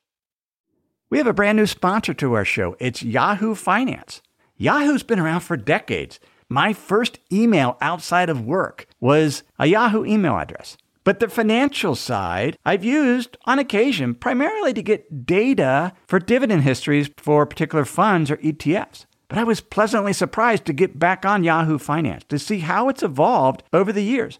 We 1.11 1.19
have 1.19 1.27
a 1.27 1.33
brand 1.33 1.55
new 1.55 1.67
sponsor 1.67 2.15
to 2.15 2.33
our 2.33 2.43
show. 2.43 2.75
It's 2.79 3.03
Yahoo 3.03 3.53
Finance. 3.53 4.23
Yahoo's 4.57 5.03
been 5.03 5.19
around 5.19 5.41
for 5.41 5.55
decades. 5.55 6.19
My 6.49 6.73
first 6.73 7.19
email 7.31 7.77
outside 7.79 8.29
of 8.29 8.43
work 8.43 8.87
was 8.99 9.43
a 9.59 9.67
Yahoo 9.67 10.03
email 10.03 10.35
address. 10.35 10.77
But 11.03 11.19
the 11.19 11.29
financial 11.29 11.93
side, 11.93 12.57
I've 12.65 12.83
used 12.83 13.37
on 13.45 13.59
occasion 13.59 14.15
primarily 14.15 14.73
to 14.73 14.81
get 14.81 15.27
data 15.27 15.93
for 16.07 16.17
dividend 16.17 16.63
histories 16.63 17.07
for 17.17 17.45
particular 17.45 17.85
funds 17.85 18.31
or 18.31 18.37
ETFs. 18.37 19.05
But 19.27 19.37
I 19.37 19.43
was 19.43 19.61
pleasantly 19.61 20.13
surprised 20.13 20.65
to 20.65 20.73
get 20.73 20.97
back 20.97 21.23
on 21.23 21.43
Yahoo 21.43 21.77
Finance 21.77 22.23
to 22.29 22.39
see 22.39 22.61
how 22.61 22.89
it's 22.89 23.03
evolved 23.03 23.61
over 23.71 23.93
the 23.93 24.01
years. 24.01 24.39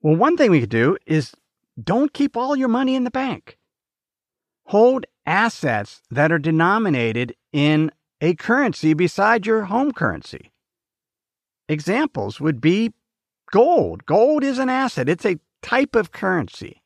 Well, 0.00 0.16
one 0.16 0.36
thing 0.36 0.50
we 0.50 0.60
could 0.60 0.68
do 0.68 0.96
is 1.06 1.32
don't 1.82 2.12
keep 2.12 2.36
all 2.36 2.54
your 2.54 2.68
money 2.68 2.94
in 2.94 3.04
the 3.04 3.10
bank. 3.10 3.58
Hold 4.66 5.06
assets 5.26 6.02
that 6.10 6.30
are 6.30 6.38
denominated 6.38 7.34
in 7.52 7.90
a 8.20 8.34
currency 8.34 8.94
beside 8.94 9.46
your 9.46 9.64
home 9.64 9.92
currency. 9.92 10.52
Examples 11.68 12.40
would 12.40 12.60
be 12.60 12.92
gold. 13.50 14.06
Gold 14.06 14.44
is 14.44 14.58
an 14.58 14.68
asset, 14.68 15.08
it's 15.08 15.26
a 15.26 15.38
type 15.62 15.94
of 15.94 16.12
currency. 16.12 16.82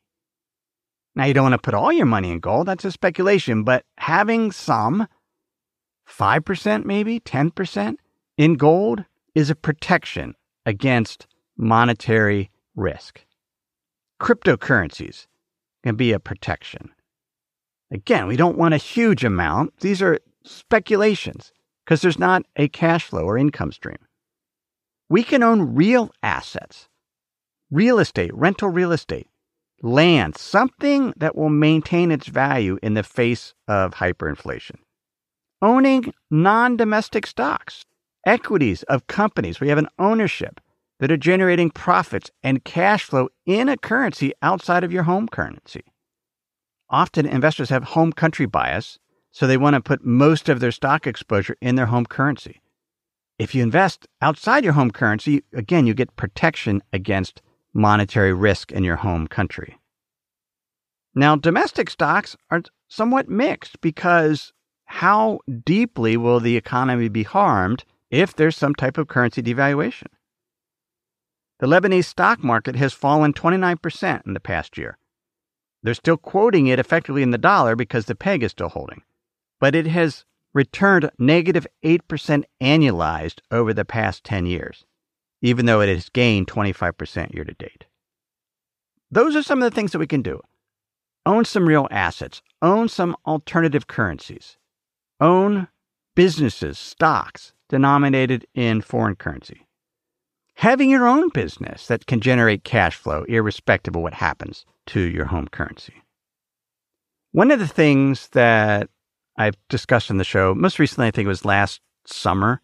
Now, 1.15 1.25
you 1.25 1.35
don't 1.35 1.51
want 1.51 1.55
to 1.55 1.59
put 1.59 1.75
all 1.75 1.93
your 1.93 2.07
money 2.07 2.31
in 2.31 2.39
gold, 2.39 2.69
that's 2.69 2.85
a 2.85 2.93
speculation, 2.93 3.65
but 3.65 3.85
having 3.97 4.53
some, 4.53 5.09
5% 6.09 6.85
maybe, 6.85 7.19
10% 7.19 7.97
in 8.37 8.55
gold, 8.55 9.05
is 9.35 9.51
a 9.51 9.57
protection 9.57 10.35
against 10.65 11.27
monetary 11.57 12.51
risk. 12.77 13.25
Cryptocurrencies 14.21 15.27
can 15.83 15.97
be 15.97 16.13
a 16.13 16.21
protection. 16.21 16.91
Again, 17.91 18.27
we 18.27 18.37
don't 18.37 18.59
want 18.59 18.75
a 18.75 18.79
huge 18.79 19.25
amount. 19.25 19.79
These 19.81 20.03
are 20.03 20.19
speculations 20.45 21.53
because 21.85 22.03
there's 22.03 22.19
not 22.19 22.45
a 22.57 22.69
cash 22.69 23.05
flow 23.05 23.25
or 23.25 23.39
income 23.39 23.73
stream. 23.73 23.99
We 25.09 25.23
can 25.23 25.43
own 25.43 25.75
real 25.75 26.11
assets, 26.23 26.89
real 27.71 27.99
estate, 27.99 28.35
rental 28.35 28.69
real 28.69 28.93
estate, 28.93 29.29
land, 29.83 30.37
something 30.37 31.15
that 31.17 31.35
will 31.35 31.49
maintain 31.49 32.11
its 32.11 32.27
value 32.27 32.79
in 32.83 32.95
the 32.95 33.03
face 33.03 33.55
of 33.67 33.95
hyperinflation. 33.95 34.77
Owning 35.63 36.13
non 36.31 36.77
domestic 36.77 37.27
stocks, 37.27 37.85
equities 38.27 38.83
of 38.85 39.07
companies 39.07 39.61
where 39.61 39.67
you 39.67 39.71
have 39.71 39.79
an 39.79 39.89
ownership 39.99 40.61
that 41.01 41.11
are 41.11 41.17
generating 41.17 41.71
profits 41.71 42.31
and 42.43 42.65
cash 42.65 43.05
flow 43.05 43.29
in 43.47 43.69
a 43.69 43.77
currency 43.77 44.33
outside 44.43 44.85
of 44.85 44.93
your 44.93 45.05
home 45.05 45.29
currency. 45.29 45.85
Often 46.91 47.27
investors 47.27 47.71
have 47.71 47.85
home 47.85 48.13
country 48.13 48.47
bias, 48.47 48.99
so 49.31 49.47
they 49.47 49.57
want 49.57 49.75
to 49.75 49.81
put 49.81 50.05
most 50.05 50.49
of 50.49 50.61
their 50.61 50.73
stock 50.73 51.07
exposure 51.07 51.57
in 51.61 51.77
their 51.77 51.87
home 51.87 52.07
currency. 52.07 52.61
If 53.39 53.55
you 53.55 53.63
invest 53.63 54.09
outside 54.21 54.65
your 54.65 54.73
home 54.73 54.91
currency, 54.91 55.45
again, 55.53 55.87
you 55.87 55.95
get 55.95 56.17
protection 56.17 56.83
against 56.93 57.41
monetary 57.73 58.33
risk 58.33 58.73
in 58.73 58.83
your 58.83 58.97
home 58.97 59.29
country. 59.29 59.79
Now, 61.15 61.37
domestic 61.37 61.89
stocks 61.91 62.37
are 62.51 62.63
somewhat 62.89 63.29
mixed 63.29 63.81
because 63.81 64.53
how 64.87 65.41
deeply 65.65 66.17
will 66.17 66.41
the 66.41 66.57
economy 66.57 67.09
be 67.09 67.23
harmed 67.23 67.85
if 68.11 68.35
there's 68.35 68.57
some 68.57 68.75
type 68.75 68.99
of 68.99 69.09
currency 69.09 69.43
devaluation? 69.43 70.07
The 71.61 71.67
Lebanese 71.67 72.05
stock 72.07 72.43
market 72.43 72.77
has 72.77 72.93
fallen 72.93 73.33
29% 73.33 74.27
in 74.27 74.35
the 74.35 74.41
past 74.41 74.79
year. 74.79 74.97
They're 75.83 75.95
still 75.95 76.17
quoting 76.17 76.67
it 76.67 76.79
effectively 76.79 77.23
in 77.23 77.31
the 77.31 77.39
dollar 77.39 77.77
because 77.77 78.07
the 78.07 78.15
peg 78.15 78.43
is 78.43 78.53
still 78.53 78.69
holding, 78.69 79.03
but 79.61 79.75
it 79.75 79.87
has 79.87 80.25
returned 80.59 81.09
negative 81.21 81.69
8% 81.85 82.43
annualized 82.61 83.39
over 83.53 83.73
the 83.73 83.85
past 83.85 84.25
10 84.25 84.45
years, 84.47 84.85
even 85.41 85.67
though 85.67 85.81
it 85.81 85.89
has 85.89 86.09
gained 86.09 86.49
25% 86.49 87.33
year 87.33 87.45
to 87.45 87.55
date. 87.55 87.85
Those 89.09 89.37
are 89.37 89.43
some 89.45 89.63
of 89.63 89.71
the 89.71 89.75
things 89.75 89.93
that 89.93 90.01
we 90.01 90.09
can 90.09 90.21
do. 90.21 90.41
Own 91.25 91.45
some 91.45 91.69
real 91.69 91.87
assets, 91.93 92.43
own 92.61 92.89
some 92.89 93.17
alternative 93.25 93.87
currencies, 93.87 94.57
own 95.21 95.69
businesses, 96.17 96.77
stocks 96.77 97.53
denominated 97.69 98.45
in 98.53 98.81
foreign 98.81 99.15
currency. 99.15 99.65
Having 100.57 100.91
your 100.91 101.07
own 101.07 101.29
business 101.29 101.87
that 101.87 102.07
can 102.07 102.21
generate 102.21 102.65
cash 102.65 102.97
flow, 102.97 103.23
irrespective 103.29 103.95
of 103.95 104.03
what 104.03 104.15
happens 104.15 104.67
to 104.87 105.01
your 105.01 105.27
home 105.27 105.47
currency. 105.47 106.03
One 107.31 107.53
of 107.53 107.61
the 107.61 107.69
things 107.69 108.31
that 108.31 108.91
I've 109.39 109.57
discussed 109.69 110.11
in 110.11 110.19
the 110.19 110.25
show. 110.25 110.55
Most 110.55 110.79
recently, 110.79 111.07
I 111.07 111.11
think 111.13 111.27
it 111.27 111.29
was 111.29 111.45
last 111.45 111.81
summer 112.05 112.61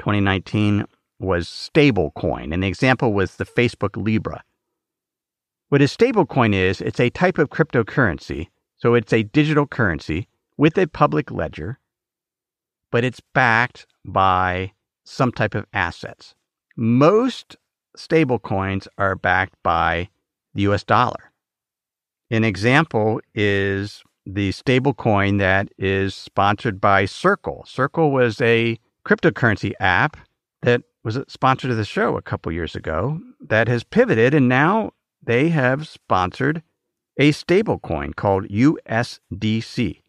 2019 0.00 0.84
was 1.20 1.48
stablecoin, 1.48 2.52
and 2.52 2.62
the 2.62 2.68
example 2.68 3.12
was 3.12 3.36
the 3.36 3.44
Facebook 3.44 3.96
Libra. 3.96 4.42
What 5.68 5.82
a 5.82 5.84
stablecoin 5.84 6.54
is, 6.54 6.80
it's 6.80 7.00
a 7.00 7.10
type 7.10 7.38
of 7.38 7.50
cryptocurrency, 7.50 8.48
so 8.76 8.94
it's 8.94 9.12
a 9.12 9.22
digital 9.22 9.66
currency 9.66 10.28
with 10.56 10.78
a 10.78 10.86
public 10.86 11.30
ledger, 11.30 11.78
but 12.90 13.04
it's 13.04 13.20
backed 13.34 13.86
by 14.04 14.72
some 15.04 15.32
type 15.32 15.54
of 15.54 15.66
assets. 15.72 16.34
Most 16.76 17.56
stablecoins 17.96 18.86
are 18.98 19.14
backed 19.14 19.54
by 19.62 20.08
the 20.54 20.62
US 20.62 20.84
dollar. 20.84 21.32
An 22.30 22.44
example 22.44 23.20
is 23.34 24.02
the 24.30 24.50
stablecoin 24.50 25.38
that 25.38 25.70
is 25.78 26.14
sponsored 26.14 26.80
by 26.80 27.06
Circle. 27.06 27.64
Circle 27.66 28.10
was 28.10 28.40
a 28.42 28.78
cryptocurrency 29.06 29.72
app 29.80 30.18
that 30.60 30.82
was 31.02 31.16
a 31.16 31.24
sponsor 31.28 31.66
to 31.68 31.74
the 31.74 31.84
show 31.84 32.16
a 32.16 32.22
couple 32.22 32.52
years 32.52 32.74
ago 32.74 33.20
that 33.40 33.68
has 33.68 33.84
pivoted 33.84 34.34
and 34.34 34.46
now 34.46 34.92
they 35.22 35.48
have 35.48 35.88
sponsored 35.88 36.62
a 37.18 37.32
stablecoin 37.32 38.14
called 38.14 38.46
USDC. 38.48 40.02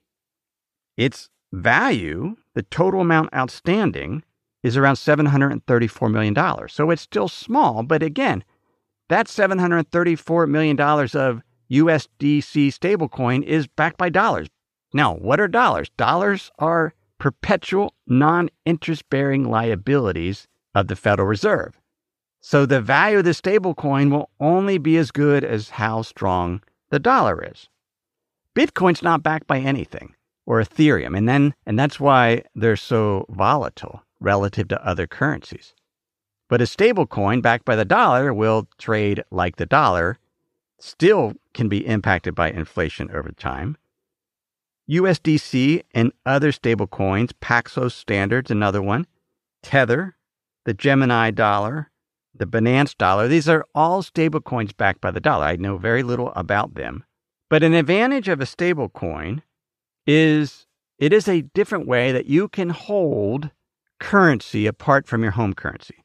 Its 0.97 1.29
value, 1.53 2.35
the 2.55 2.63
total 2.63 2.99
amount 2.99 3.33
outstanding, 3.33 4.23
is 4.63 4.75
around 4.75 4.95
$734 4.95 6.11
million. 6.11 6.67
So 6.67 6.91
it's 6.91 7.01
still 7.01 7.29
small, 7.29 7.83
but 7.83 8.03
again, 8.03 8.43
that 9.07 9.27
$734 9.27 10.49
million 10.49 10.79
of 10.79 11.41
USDC 11.71 12.69
stablecoin 12.69 13.43
is 13.43 13.67
backed 13.67 13.97
by 13.97 14.09
dollars. 14.09 14.47
Now, 14.93 15.15
what 15.15 15.39
are 15.39 15.47
dollars? 15.47 15.89
Dollars 15.97 16.51
are 16.57 16.93
perpetual 17.19 17.93
non 18.07 18.49
interest 18.65 19.09
bearing 19.09 19.49
liabilities 19.49 20.47
of 20.73 20.87
the 20.87 20.95
Federal 20.95 21.27
Reserve. 21.27 21.79
So 22.41 22.65
the 22.65 22.81
value 22.81 23.19
of 23.19 23.25
the 23.25 23.31
stablecoin 23.31 24.11
will 24.11 24.29
only 24.39 24.77
be 24.77 24.97
as 24.97 25.11
good 25.11 25.43
as 25.43 25.71
how 25.71 26.01
strong 26.01 26.63
the 26.89 26.99
dollar 26.99 27.43
is. 27.43 27.67
Bitcoin's 28.55 29.03
not 29.03 29.23
backed 29.23 29.45
by 29.47 29.59
anything 29.59 30.15
or 30.45 30.61
Ethereum, 30.61 31.15
and 31.15 31.29
then 31.29 31.53
and 31.65 31.77
that's 31.77 31.99
why 31.99 32.43
they're 32.55 32.75
so 32.75 33.25
volatile 33.29 34.01
relative 34.19 34.67
to 34.69 34.85
other 34.85 35.05
currencies. 35.05 35.75
But 36.49 36.61
a 36.61 36.65
stablecoin 36.65 37.43
backed 37.43 37.65
by 37.65 37.75
the 37.75 37.85
dollar 37.85 38.33
will 38.33 38.67
trade 38.79 39.23
like 39.29 39.57
the 39.57 39.67
dollar, 39.67 40.17
still 40.79 41.33
can 41.53 41.69
be 41.69 41.85
impacted 41.85 42.35
by 42.35 42.51
inflation 42.51 43.09
over 43.11 43.31
time. 43.31 43.77
USDC 44.89 45.83
and 45.93 46.11
other 46.25 46.51
stablecoins, 46.51 47.31
Paxos 47.41 47.93
Standards, 47.93 48.49
another 48.49 48.81
one, 48.81 49.05
Tether, 49.61 50.15
the 50.65 50.73
Gemini 50.73 51.31
dollar, 51.31 51.91
the 52.33 52.45
Binance 52.45 52.97
dollar, 52.97 53.27
these 53.27 53.47
are 53.47 53.65
all 53.75 54.01
stablecoins 54.01 54.75
backed 54.75 55.01
by 55.01 55.11
the 55.11 55.19
dollar. 55.19 55.45
I 55.45 55.55
know 55.57 55.77
very 55.77 56.03
little 56.03 56.31
about 56.35 56.75
them. 56.75 57.03
But 57.49 57.63
an 57.63 57.73
advantage 57.73 58.27
of 58.27 58.41
a 58.41 58.45
stablecoin 58.45 59.41
is 60.07 60.65
it 60.97 61.13
is 61.13 61.27
a 61.27 61.41
different 61.41 61.87
way 61.87 62.11
that 62.11 62.25
you 62.25 62.47
can 62.47 62.69
hold 62.69 63.51
currency 63.99 64.65
apart 64.65 65.07
from 65.07 65.23
your 65.23 65.31
home 65.31 65.53
currency. 65.53 66.03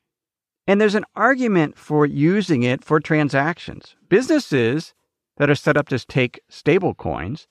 And 0.66 0.80
there's 0.80 0.94
an 0.94 1.04
argument 1.14 1.76
for 1.76 2.06
using 2.06 2.62
it 2.62 2.82
for 2.82 2.98
transactions. 3.00 3.96
Businesses 4.08 4.94
that 5.36 5.50
are 5.50 5.54
set 5.54 5.76
up 5.76 5.88
to 5.88 5.98
take 5.98 6.40
stable 6.48 6.94
coins, 6.94 7.46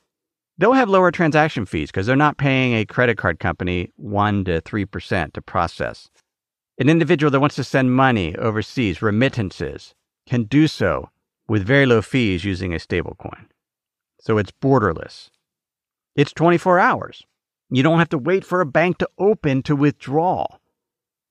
they'll 0.58 0.74
have 0.74 0.90
lower 0.90 1.12
transaction 1.12 1.66
fees 1.66 1.92
because 1.92 2.08
they're 2.08 2.16
not 2.16 2.38
paying 2.38 2.74
a 2.74 2.86
credit 2.86 3.18
card 3.18 3.40
company 3.40 3.92
1 3.98 4.46
to 4.46 4.62
3% 4.62 5.34
to 5.34 5.42
process. 5.42 6.10
An 6.80 6.90
individual 6.90 7.30
that 7.30 7.40
wants 7.40 7.56
to 7.58 7.64
send 7.64 7.96
money 7.96 8.36
overseas, 8.38 9.02
remittances, 9.02 9.94
can 10.26 10.44
do 10.44 10.68
so 10.68 11.10
with 11.48 11.66
very 11.66 11.86
low 11.86 12.02
fees 12.02 12.44
using 12.44 12.74
a 12.74 12.78
stablecoin. 12.78 13.46
So 14.20 14.38
it's 14.38 14.52
borderless. 14.52 15.30
It's 16.16 16.34
24 16.34 16.80
hours. 16.80 17.24
You 17.70 17.84
don't 17.84 18.00
have 18.00 18.10
to 18.10 18.18
wait 18.18 18.46
for 18.46 18.62
a 18.62 18.66
bank 18.66 18.98
to 19.00 19.10
open 19.20 19.62
to 19.64 19.76
withdraw 19.76 20.48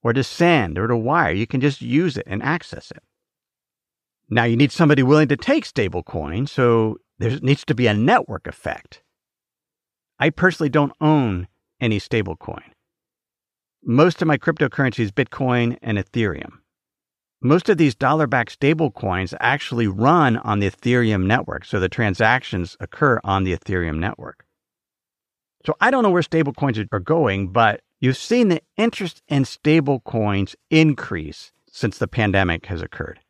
or 0.02 0.12
to 0.12 0.24
send 0.24 0.78
or 0.78 0.86
to 0.86 0.96
wire. 0.96 1.32
You 1.32 1.46
can 1.46 1.60
just 1.60 1.80
use 1.80 2.16
it 2.16 2.24
and 2.26 2.42
access 2.42 2.90
it. 2.90 3.02
Now, 4.28 4.44
you 4.44 4.56
need 4.56 4.72
somebody 4.72 5.02
willing 5.02 5.28
to 5.28 5.36
take 5.36 5.64
stablecoin, 5.64 6.48
so 6.48 6.96
there 7.18 7.38
needs 7.40 7.64
to 7.66 7.74
be 7.74 7.86
a 7.86 7.94
network 7.94 8.46
effect. 8.46 9.02
I 10.18 10.30
personally 10.30 10.70
don't 10.70 10.92
own 11.00 11.48
any 11.80 11.98
stablecoin. 11.98 12.62
Most 13.84 14.22
of 14.22 14.28
my 14.28 14.38
cryptocurrency 14.38 15.00
is 15.00 15.10
Bitcoin 15.12 15.76
and 15.82 15.98
Ethereum. 15.98 16.60
Most 17.42 17.68
of 17.68 17.76
these 17.76 17.96
dollar 17.96 18.28
backed 18.28 18.58
stablecoins 18.58 19.34
actually 19.40 19.88
run 19.88 20.36
on 20.36 20.60
the 20.60 20.70
Ethereum 20.70 21.26
network, 21.26 21.64
so 21.64 21.80
the 21.80 21.88
transactions 21.88 22.76
occur 22.78 23.20
on 23.24 23.42
the 23.42 23.52
Ethereum 23.52 23.98
network. 23.98 24.46
So 25.66 25.74
I 25.80 25.90
don't 25.90 26.04
know 26.04 26.10
where 26.10 26.22
stablecoins 26.22 26.86
are 26.92 27.00
going, 27.00 27.48
but 27.48 27.80
you've 28.02 28.18
seen 28.18 28.48
the 28.48 28.60
interest 28.76 29.22
in 29.28 29.44
stablecoins 29.44 30.54
increase 30.70 31.52
since 31.70 31.96
the 31.96 32.08
pandemic 32.08 32.66
has 32.66 32.82
occurred. 32.82 33.20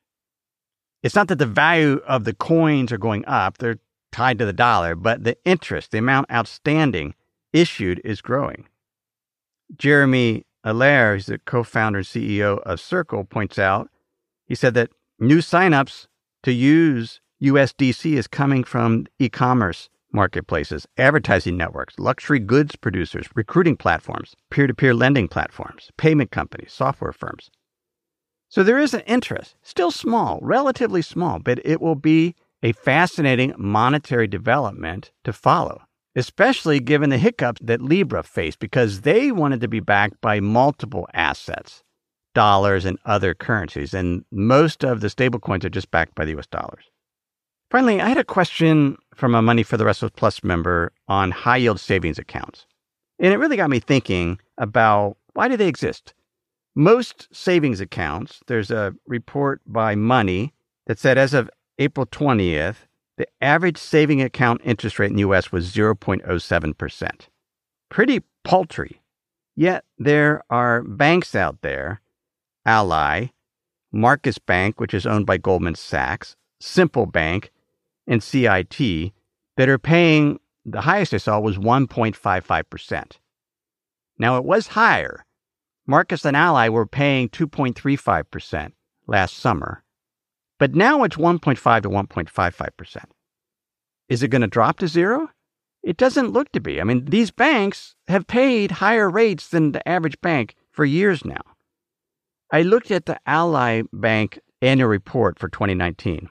It's 1.03 1.15
not 1.15 1.29
that 1.29 1.39
the 1.39 1.47
value 1.47 2.01
of 2.07 2.25
the 2.25 2.35
coins 2.35 2.91
are 2.91 2.99
going 2.99 3.25
up, 3.27 3.59
they're 3.59 3.79
tied 4.11 4.39
to 4.39 4.47
the 4.47 4.53
dollar, 4.53 4.95
but 4.97 5.25
the 5.25 5.37
interest, 5.45 5.91
the 5.91 5.99
amount 5.99 6.33
outstanding 6.33 7.15
issued 7.53 8.01
is 8.03 8.21
growing. 8.21 8.67
Jeremy 9.77 10.47
Allaire, 10.65 11.15
who's 11.15 11.27
the 11.27 11.39
co-founder 11.39 11.99
and 11.99 12.07
CEO 12.07 12.61
of 12.63 12.81
Circle, 12.81 13.25
points 13.25 13.59
out, 13.59 13.91
he 14.47 14.55
said 14.55 14.75
that 14.75 14.91
new 15.19 15.39
signups 15.39 16.07
to 16.45 16.53
use 16.53 17.21
USDC 17.43 18.15
is 18.15 18.27
coming 18.27 18.65
from 18.65 19.07
e-commerce 19.19 19.91
marketplaces, 20.13 20.87
advertising 20.97 21.57
networks, 21.57 21.99
luxury 21.99 22.39
goods 22.39 22.77
producers, 22.77 23.27
recruiting 23.35 23.77
platforms, 23.77 24.35
peer 24.51 24.67
to 24.67 24.75
peer 24.75 24.95
lending 24.95 25.29
platforms, 25.29 25.91
payment 25.97 26.31
companies, 26.31 26.73
software 26.73 27.13
firms. 27.13 27.51
So 28.49 28.63
there 28.63 28.79
is 28.79 28.93
an 28.93 29.01
interest, 29.07 29.57
still 29.63 29.91
small, 29.91 30.39
relatively 30.43 31.01
small, 31.01 31.39
but 31.39 31.59
it 31.65 31.81
will 31.81 31.95
be 31.95 32.35
a 32.63 32.73
fascinating 32.73 33.55
monetary 33.57 34.27
development 34.27 35.11
to 35.25 35.33
follow, 35.33 35.83
especially 36.15 36.79
given 36.79 37.11
the 37.11 37.19
hiccups 37.19 37.61
that 37.65 37.81
Libra 37.81 38.23
faced 38.23 38.59
because 38.59 39.01
they 39.01 39.33
wanted 39.33 39.61
to 39.63 39.69
be 39.69 39.81
backed 39.81 40.21
by 40.21 40.39
multiple 40.39 41.09
assets, 41.15 41.83
dollars 42.35 42.85
and 42.85 42.99
other 43.05 43.35
currencies, 43.35 43.95
and 43.95 44.25
most 44.31 44.85
of 44.85 45.01
the 45.01 45.09
stablecoins 45.09 45.65
are 45.65 45.71
just 45.71 45.91
backed 45.91 46.15
by 46.15 46.25
the 46.25 46.39
US 46.39 46.47
dollars. 46.47 46.85
Finally, 47.71 48.03
I 48.03 48.09
had 48.09 48.19
a 48.19 48.25
question 48.25 48.99
from 49.15 49.35
a 49.35 49.43
Money 49.43 49.63
for 49.63 49.77
the 49.77 49.85
Rest 49.85 50.03
of 50.03 50.09
Us 50.09 50.13
Plus 50.17 50.45
member 50.45 50.93
on 51.09 51.31
high 51.31 51.59
yield 51.59 51.81
savings 51.81 52.19
accounts. 52.19 52.67
And 53.19 53.33
it 53.33 53.39
really 53.39 53.57
got 53.57 53.71
me 53.71 53.81
thinking 53.81 54.39
about 54.59 55.17
why 55.35 55.49
do 55.49 55.57
they 55.57 55.69
exist? 55.69 56.15
Most 56.75 57.29
savings 57.33 57.81
accounts, 57.81 58.41
there's 58.47 58.71
a 58.71 58.95
report 59.07 59.61
by 59.67 59.95
Money 59.95 60.55
that 60.87 60.99
said 60.99 61.19
as 61.19 61.35
of 61.35 61.51
April 61.79 62.07
20th, 62.07 62.77
the 63.19 63.27
average 63.41 63.79
saving 63.79 64.23
account 64.23 64.63
interest 64.65 64.99
rate 64.99 65.11
in 65.11 65.17
the 65.17 65.21
US 65.21 65.53
was 65.53 65.73
0.07%. 65.73 67.29
Pretty 67.91 68.23
paltry. 68.43 69.03
Yet 69.55 69.85
there 69.99 70.43
are 70.49 70.83
banks 70.83 71.35
out 71.35 71.61
there, 71.61 72.01
Ally, 72.65 73.27
Marcus 73.93 74.39
Bank, 74.39 74.81
which 74.81 74.95
is 74.95 75.07
owned 75.07 75.27
by 75.27 75.37
Goldman 75.37 75.75
Sachs, 75.75 76.37
Simple 76.61 77.07
Bank, 77.07 77.52
and 78.07 78.23
CIT 78.23 79.13
that 79.57 79.69
are 79.69 79.79
paying 79.79 80.39
the 80.65 80.81
highest 80.81 81.15
I 81.15 81.19
saw 81.19 81.41
was 81.41 81.59
1.55%. 81.59 83.13
Now 84.19 84.37
it 84.37 84.45
was 84.45 84.69
higher. 84.69 85.25
Marcus 85.87 86.25
and 86.25 86.37
Ally 86.37 86.69
were 86.69 86.87
paying 86.87 87.29
2.35% 87.29 88.73
last 89.07 89.37
summer, 89.37 89.83
but 90.59 90.75
now 90.75 91.03
it's 91.03 91.17
1.5 91.17 91.83
to 91.83 91.91
1.55%. 91.91 93.05
Is 94.09 94.23
it 94.23 94.29
going 94.29 94.43
to 94.43 94.49
drop 94.49 94.79
to 94.79 94.89
zero? 94.89 95.29
It 95.83 95.97
doesn't 95.97 96.33
look 96.33 96.53
to 96.53 96.61
be. 96.61 96.81
I 96.81 96.85
mean, 96.85 97.07
these 97.07 97.33
banks 97.33 97.97
have 98.07 98.29
paid 98.29 98.71
higher 98.71 99.11
rates 99.11 99.49
than 99.49 99.73
the 99.73 99.87
average 99.89 100.21
bank 100.21 100.55
for 100.71 100.85
years 100.85 101.25
now. 101.25 101.41
I 102.53 102.63
looked 102.63 102.91
at 102.91 103.07
the 103.07 103.19
Ally 103.27 103.83
Bank 103.93 104.39
annual 104.61 104.89
report 104.89 105.39
for 105.39 105.49
2019. 105.49 106.29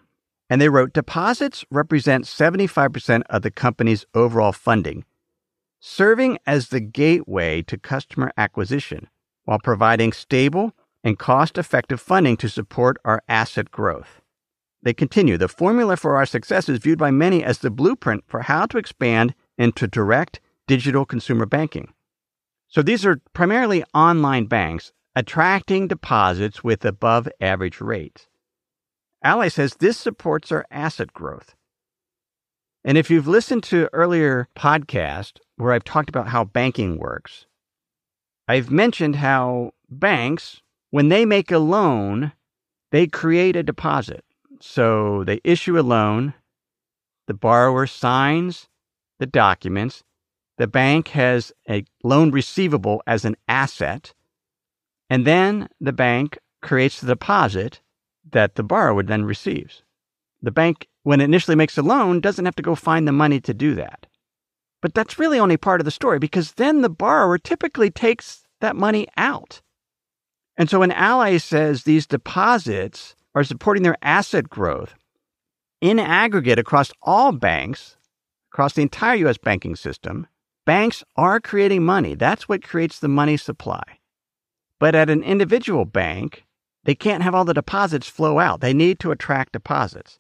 And 0.51 0.59
they 0.59 0.67
wrote 0.67 0.91
deposits 0.91 1.63
represent 1.71 2.25
75% 2.25 3.23
of 3.29 3.41
the 3.41 3.51
company's 3.51 4.05
overall 4.13 4.51
funding, 4.51 5.05
serving 5.79 6.39
as 6.45 6.67
the 6.67 6.81
gateway 6.81 7.61
to 7.61 7.77
customer 7.77 8.33
acquisition 8.35 9.07
while 9.45 9.59
providing 9.59 10.11
stable 10.11 10.73
and 11.05 11.17
cost 11.17 11.57
effective 11.57 12.01
funding 12.01 12.35
to 12.35 12.49
support 12.49 12.97
our 13.05 13.23
asset 13.29 13.71
growth. 13.71 14.19
They 14.83 14.93
continue 14.93 15.37
the 15.37 15.47
formula 15.47 15.95
for 15.95 16.17
our 16.17 16.25
success 16.25 16.67
is 16.67 16.79
viewed 16.79 16.99
by 16.99 17.11
many 17.11 17.45
as 17.45 17.59
the 17.59 17.71
blueprint 17.71 18.25
for 18.27 18.41
how 18.41 18.65
to 18.65 18.77
expand 18.77 19.33
into 19.57 19.87
direct 19.87 20.41
digital 20.67 21.05
consumer 21.05 21.45
banking. 21.45 21.93
So 22.67 22.81
these 22.81 23.05
are 23.05 23.21
primarily 23.31 23.85
online 23.93 24.47
banks 24.47 24.91
attracting 25.15 25.87
deposits 25.87 26.61
with 26.61 26.83
above 26.83 27.29
average 27.39 27.79
rates. 27.79 28.27
Ally 29.23 29.47
says 29.47 29.75
this 29.75 29.97
supports 29.97 30.51
our 30.51 30.65
asset 30.71 31.13
growth. 31.13 31.55
And 32.83 32.97
if 32.97 33.09
you've 33.09 33.27
listened 33.27 33.63
to 33.65 33.89
earlier 33.93 34.47
podcast 34.55 35.39
where 35.57 35.73
I've 35.73 35.83
talked 35.83 36.09
about 36.09 36.27
how 36.27 36.45
banking 36.45 36.97
works, 36.97 37.45
I've 38.47 38.71
mentioned 38.71 39.17
how 39.17 39.73
banks, 39.89 40.61
when 40.89 41.09
they 41.09 41.25
make 41.25 41.51
a 41.51 41.59
loan, 41.59 42.33
they 42.91 43.05
create 43.07 43.55
a 43.55 43.63
deposit. 43.63 44.25
So 44.59 45.23
they 45.23 45.39
issue 45.43 45.79
a 45.79 45.81
loan, 45.81 46.33
the 47.27 47.33
borrower 47.33 47.87
signs 47.87 48.67
the 49.21 49.27
documents, 49.27 50.03
the 50.57 50.67
bank 50.67 51.09
has 51.09 51.53
a 51.69 51.85
loan 52.03 52.31
receivable 52.31 53.03
as 53.05 53.23
an 53.23 53.37
asset, 53.47 54.13
and 55.09 55.25
then 55.27 55.69
the 55.79 55.93
bank 55.93 56.39
creates 56.61 56.99
the 56.99 57.07
deposit 57.07 57.81
that 58.29 58.55
the 58.55 58.63
borrower 58.63 59.03
then 59.03 59.25
receives. 59.25 59.83
The 60.41 60.51
bank, 60.51 60.87
when 61.03 61.21
it 61.21 61.25
initially 61.25 61.55
makes 61.55 61.77
a 61.77 61.81
loan, 61.81 62.19
doesn't 62.19 62.45
have 62.45 62.55
to 62.55 62.63
go 62.63 62.75
find 62.75 63.07
the 63.07 63.11
money 63.11 63.39
to 63.41 63.53
do 63.53 63.75
that. 63.75 64.07
But 64.81 64.93
that's 64.93 65.19
really 65.19 65.39
only 65.39 65.57
part 65.57 65.79
of 65.79 65.85
the 65.85 65.91
story 65.91 66.19
because 66.19 66.53
then 66.53 66.81
the 66.81 66.89
borrower 66.89 67.37
typically 67.37 67.91
takes 67.91 68.47
that 68.61 68.75
money 68.75 69.07
out. 69.17 69.61
And 70.57 70.69
so 70.69 70.79
when 70.79 70.91
Ally 70.91 71.37
says 71.37 71.83
these 71.83 72.07
deposits 72.07 73.15
are 73.35 73.43
supporting 73.43 73.83
their 73.83 73.97
asset 74.01 74.49
growth, 74.49 74.95
in 75.81 75.99
aggregate 75.99 76.59
across 76.59 76.91
all 77.01 77.31
banks, 77.31 77.97
across 78.51 78.73
the 78.73 78.81
entire 78.83 79.15
U.S. 79.15 79.37
banking 79.37 79.75
system, 79.75 80.27
banks 80.65 81.03
are 81.15 81.39
creating 81.39 81.83
money. 81.83 82.15
That's 82.15 82.47
what 82.47 82.63
creates 82.63 82.99
the 82.99 83.07
money 83.07 83.37
supply. 83.37 83.83
But 84.79 84.95
at 84.95 85.09
an 85.09 85.23
individual 85.23 85.85
bank, 85.85 86.45
they 86.83 86.95
can't 86.95 87.23
have 87.23 87.35
all 87.35 87.45
the 87.45 87.53
deposits 87.53 88.07
flow 88.07 88.39
out. 88.39 88.61
They 88.61 88.73
need 88.73 88.99
to 88.99 89.11
attract 89.11 89.53
deposits. 89.53 90.19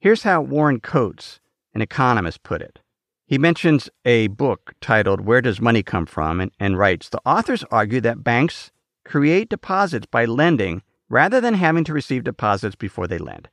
Here's 0.00 0.24
how 0.24 0.42
Warren 0.42 0.80
Coats, 0.80 1.40
an 1.72 1.82
economist, 1.82 2.42
put 2.42 2.60
it. 2.60 2.80
He 3.26 3.38
mentions 3.38 3.88
a 4.04 4.26
book 4.26 4.74
titled 4.80 5.22
Where 5.22 5.40
Does 5.40 5.60
Money 5.60 5.82
Come 5.82 6.06
From? 6.06 6.40
and, 6.40 6.50
and 6.60 6.76
writes 6.76 7.08
The 7.08 7.20
authors 7.24 7.64
argue 7.70 8.00
that 8.02 8.24
banks 8.24 8.70
create 9.04 9.48
deposits 9.48 10.06
by 10.06 10.24
lending 10.24 10.82
rather 11.08 11.40
than 11.40 11.54
having 11.54 11.84
to 11.84 11.92
receive 11.92 12.24
deposits 12.24 12.74
before 12.74 13.06
they 13.06 13.18
lend. 13.18 13.48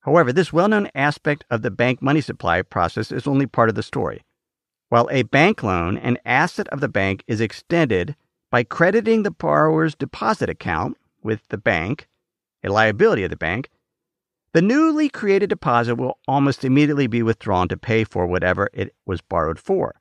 However, 0.00 0.32
this 0.32 0.52
well 0.52 0.68
known 0.68 0.90
aspect 0.94 1.44
of 1.50 1.62
the 1.62 1.70
bank 1.70 2.00
money 2.00 2.20
supply 2.20 2.62
process 2.62 3.10
is 3.10 3.26
only 3.26 3.46
part 3.46 3.68
of 3.68 3.74
the 3.74 3.82
story. 3.82 4.22
While 4.88 5.08
a 5.10 5.22
bank 5.22 5.62
loan, 5.62 5.98
an 5.98 6.18
asset 6.24 6.68
of 6.68 6.80
the 6.80 6.88
bank, 6.88 7.22
is 7.26 7.40
extended 7.40 8.16
by 8.50 8.64
crediting 8.64 9.22
the 9.22 9.30
borrower's 9.30 9.94
deposit 9.94 10.48
account 10.48 10.96
with 11.22 11.46
the 11.48 11.58
bank, 11.58 12.08
a 12.64 12.68
liability 12.68 13.24
of 13.24 13.30
the 13.30 13.36
bank, 13.36 13.70
the 14.52 14.62
newly 14.62 15.08
created 15.08 15.48
deposit 15.48 15.94
will 15.94 16.18
almost 16.26 16.64
immediately 16.64 17.06
be 17.06 17.22
withdrawn 17.22 17.68
to 17.68 17.76
pay 17.76 18.04
for 18.04 18.26
whatever 18.26 18.68
it 18.72 18.94
was 19.06 19.20
borrowed 19.20 19.58
for. 19.58 20.00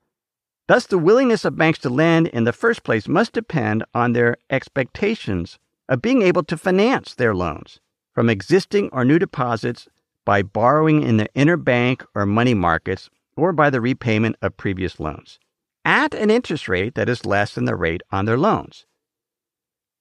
Thus, 0.67 0.85
the 0.85 0.97
willingness 0.97 1.45
of 1.45 1.57
banks 1.57 1.79
to 1.79 1.89
lend 1.89 2.27
in 2.27 2.43
the 2.43 2.53
first 2.53 2.83
place 2.83 3.07
must 3.07 3.33
depend 3.33 3.83
on 3.93 4.13
their 4.13 4.37
expectations 4.49 5.59
of 5.87 6.01
being 6.01 6.21
able 6.21 6.43
to 6.43 6.57
finance 6.57 7.15
their 7.15 7.35
loans 7.35 7.79
from 8.13 8.29
existing 8.29 8.89
or 8.91 9.05
new 9.05 9.19
deposits 9.19 9.87
by 10.25 10.41
borrowing 10.41 11.01
in 11.01 11.17
the 11.17 11.29
interbank 11.35 12.05
or 12.13 12.25
money 12.25 12.53
markets 12.53 13.09
or 13.35 13.51
by 13.51 13.69
the 13.69 13.81
repayment 13.81 14.35
of 14.41 14.57
previous 14.57 14.99
loans 14.99 15.39
at 15.85 16.13
an 16.13 16.29
interest 16.29 16.67
rate 16.67 16.95
that 16.95 17.09
is 17.09 17.25
less 17.25 17.55
than 17.55 17.65
the 17.65 17.75
rate 17.75 18.01
on 18.11 18.25
their 18.25 18.37
loans. 18.37 18.85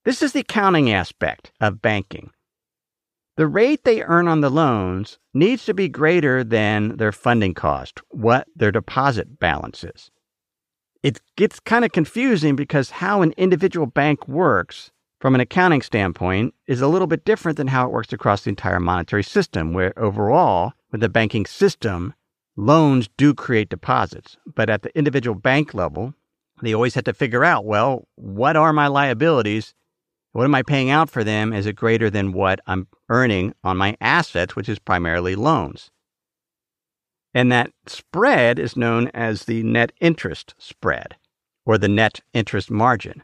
This 0.05 0.23
is 0.23 0.33
the 0.33 0.41
accounting 0.41 0.91
aspect 0.91 1.53
of 1.61 1.83
banking. 1.83 2.31
The 3.37 3.47
rate 3.47 3.85
they 3.85 4.03
earn 4.03 4.27
on 4.27 4.41
the 4.41 4.51
loans 4.51 5.19
needs 5.33 5.65
to 5.67 5.75
be 5.75 5.89
greater 5.89 6.43
than 6.43 6.97
their 6.97 7.13
funding 7.13 7.55
cost, 7.55 8.01
what 8.11 8.49
their 8.57 8.73
deposit 8.73 9.39
balance 9.39 9.85
is. 9.85 10.11
It 11.03 11.21
gets 11.37 11.61
kind 11.61 11.85
of 11.85 11.93
confusing 11.93 12.57
because 12.57 12.91
how 12.91 13.23
an 13.23 13.33
individual 13.37 13.87
bank 13.87 14.27
works 14.27 14.91
from 15.21 15.35
an 15.35 15.41
accounting 15.41 15.83
standpoint 15.83 16.55
is 16.67 16.81
a 16.81 16.89
little 16.89 17.07
bit 17.07 17.25
different 17.25 17.57
than 17.57 17.69
how 17.69 17.87
it 17.87 17.93
works 17.93 18.13
across 18.13 18.43
the 18.43 18.51
entire 18.51 18.81
monetary 18.81 19.23
system, 19.23 19.73
where 19.73 19.97
overall, 19.97 20.73
with 20.91 21.01
the 21.01 21.09
banking 21.09 21.47
system, 21.47 22.15
loans 22.57 23.09
do 23.17 23.35
create 23.35 23.69
deposits. 23.69 24.37
But 24.53 24.71
at 24.71 24.83
the 24.83 24.97
individual 24.97 25.37
bank 25.37 25.75
level, 25.75 26.15
they 26.63 26.75
always 26.75 26.95
have 26.95 27.05
to 27.05 27.13
figure 27.13 27.45
out 27.45 27.65
well, 27.65 28.09
what 28.17 28.57
are 28.57 28.73
my 28.73 28.89
liabilities? 28.89 29.75
What 30.33 30.45
am 30.45 30.55
I 30.55 30.63
paying 30.63 30.91
out 30.91 31.11
for 31.11 31.25
them? 31.25 31.53
Is 31.53 31.67
it 31.67 31.75
greater 31.75 32.11
than 32.11 32.33
what 32.33 32.61
I'm 32.67 32.87
earning 33.09 33.55
on 33.65 33.77
my 33.77 33.97
assets, 34.01 34.55
which 34.55 34.69
is 34.69 34.79
primarily 34.79 35.35
loans? 35.35 35.91
And 37.35 37.51
that 37.53 37.73
spread 37.87 38.59
is 38.59 38.77
known 38.77 39.09
as 39.15 39.45
the 39.45 39.63
net 39.63 39.93
interest 40.01 40.55
spread 40.59 41.17
or 41.65 41.79
the 41.79 41.89
net 41.89 42.21
interest 42.33 42.71
margin. 42.71 43.23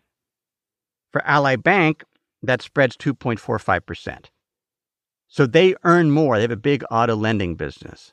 For 1.11 1.25
Ally 1.25 1.57
Bank, 1.57 2.05
that 2.43 2.63
spreads 2.63 2.97
2.45%. 2.97 4.27
So 5.29 5.47
they 5.47 5.75
earn 5.85 6.11
more. 6.11 6.37
They 6.37 6.43
have 6.43 6.51
a 6.51 6.57
big 6.57 6.85
auto 6.91 7.17
lending 7.17 7.55
business. 7.55 8.13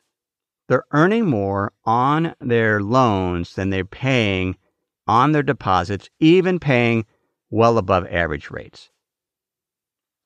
They're 0.68 0.84
earning 0.92 1.26
more 1.26 1.72
on 1.84 2.34
their 2.40 2.82
loans 2.82 3.54
than 3.54 3.70
they're 3.70 3.84
paying 3.84 4.56
on 5.06 5.32
their 5.32 5.42
deposits, 5.42 6.08
even 6.20 6.58
paying 6.58 7.04
well 7.52 7.78
above 7.78 8.06
average 8.06 8.50
rates. 8.50 8.90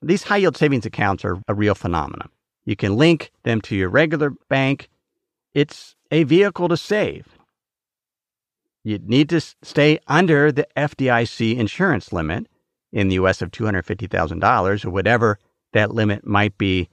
These 0.01 0.23
high 0.23 0.39
yield 0.39 0.57
savings 0.57 0.87
accounts 0.87 1.25
are 1.25 1.39
a 1.49 1.55
real 1.55 1.75
phenomenon. 1.75 2.31
You 2.65 2.77
can 2.77 2.97
link 2.97 3.33
them 3.43 3.61
to 3.63 3.77
your 3.77 3.89
regular 3.89 4.31
bank. 4.49 4.89
It's 5.53 5.97
a 6.11 6.23
vehicle 6.23 6.69
to 6.69 6.77
save. 6.77 7.27
You 8.85 9.01
need 9.01 9.29
to 9.31 9.41
stay 9.41 9.99
under 10.07 10.53
the 10.53 10.69
FDIC 10.77 11.57
insurance 11.59 12.13
limit 12.13 12.47
in 12.93 13.09
the 13.09 13.17
US 13.17 13.43
of 13.43 13.51
$250,000 13.51 14.85
or 14.85 14.91
whatever 14.91 15.39
that 15.73 15.93
limit 15.93 16.25
might 16.27 16.57
be 16.57 16.89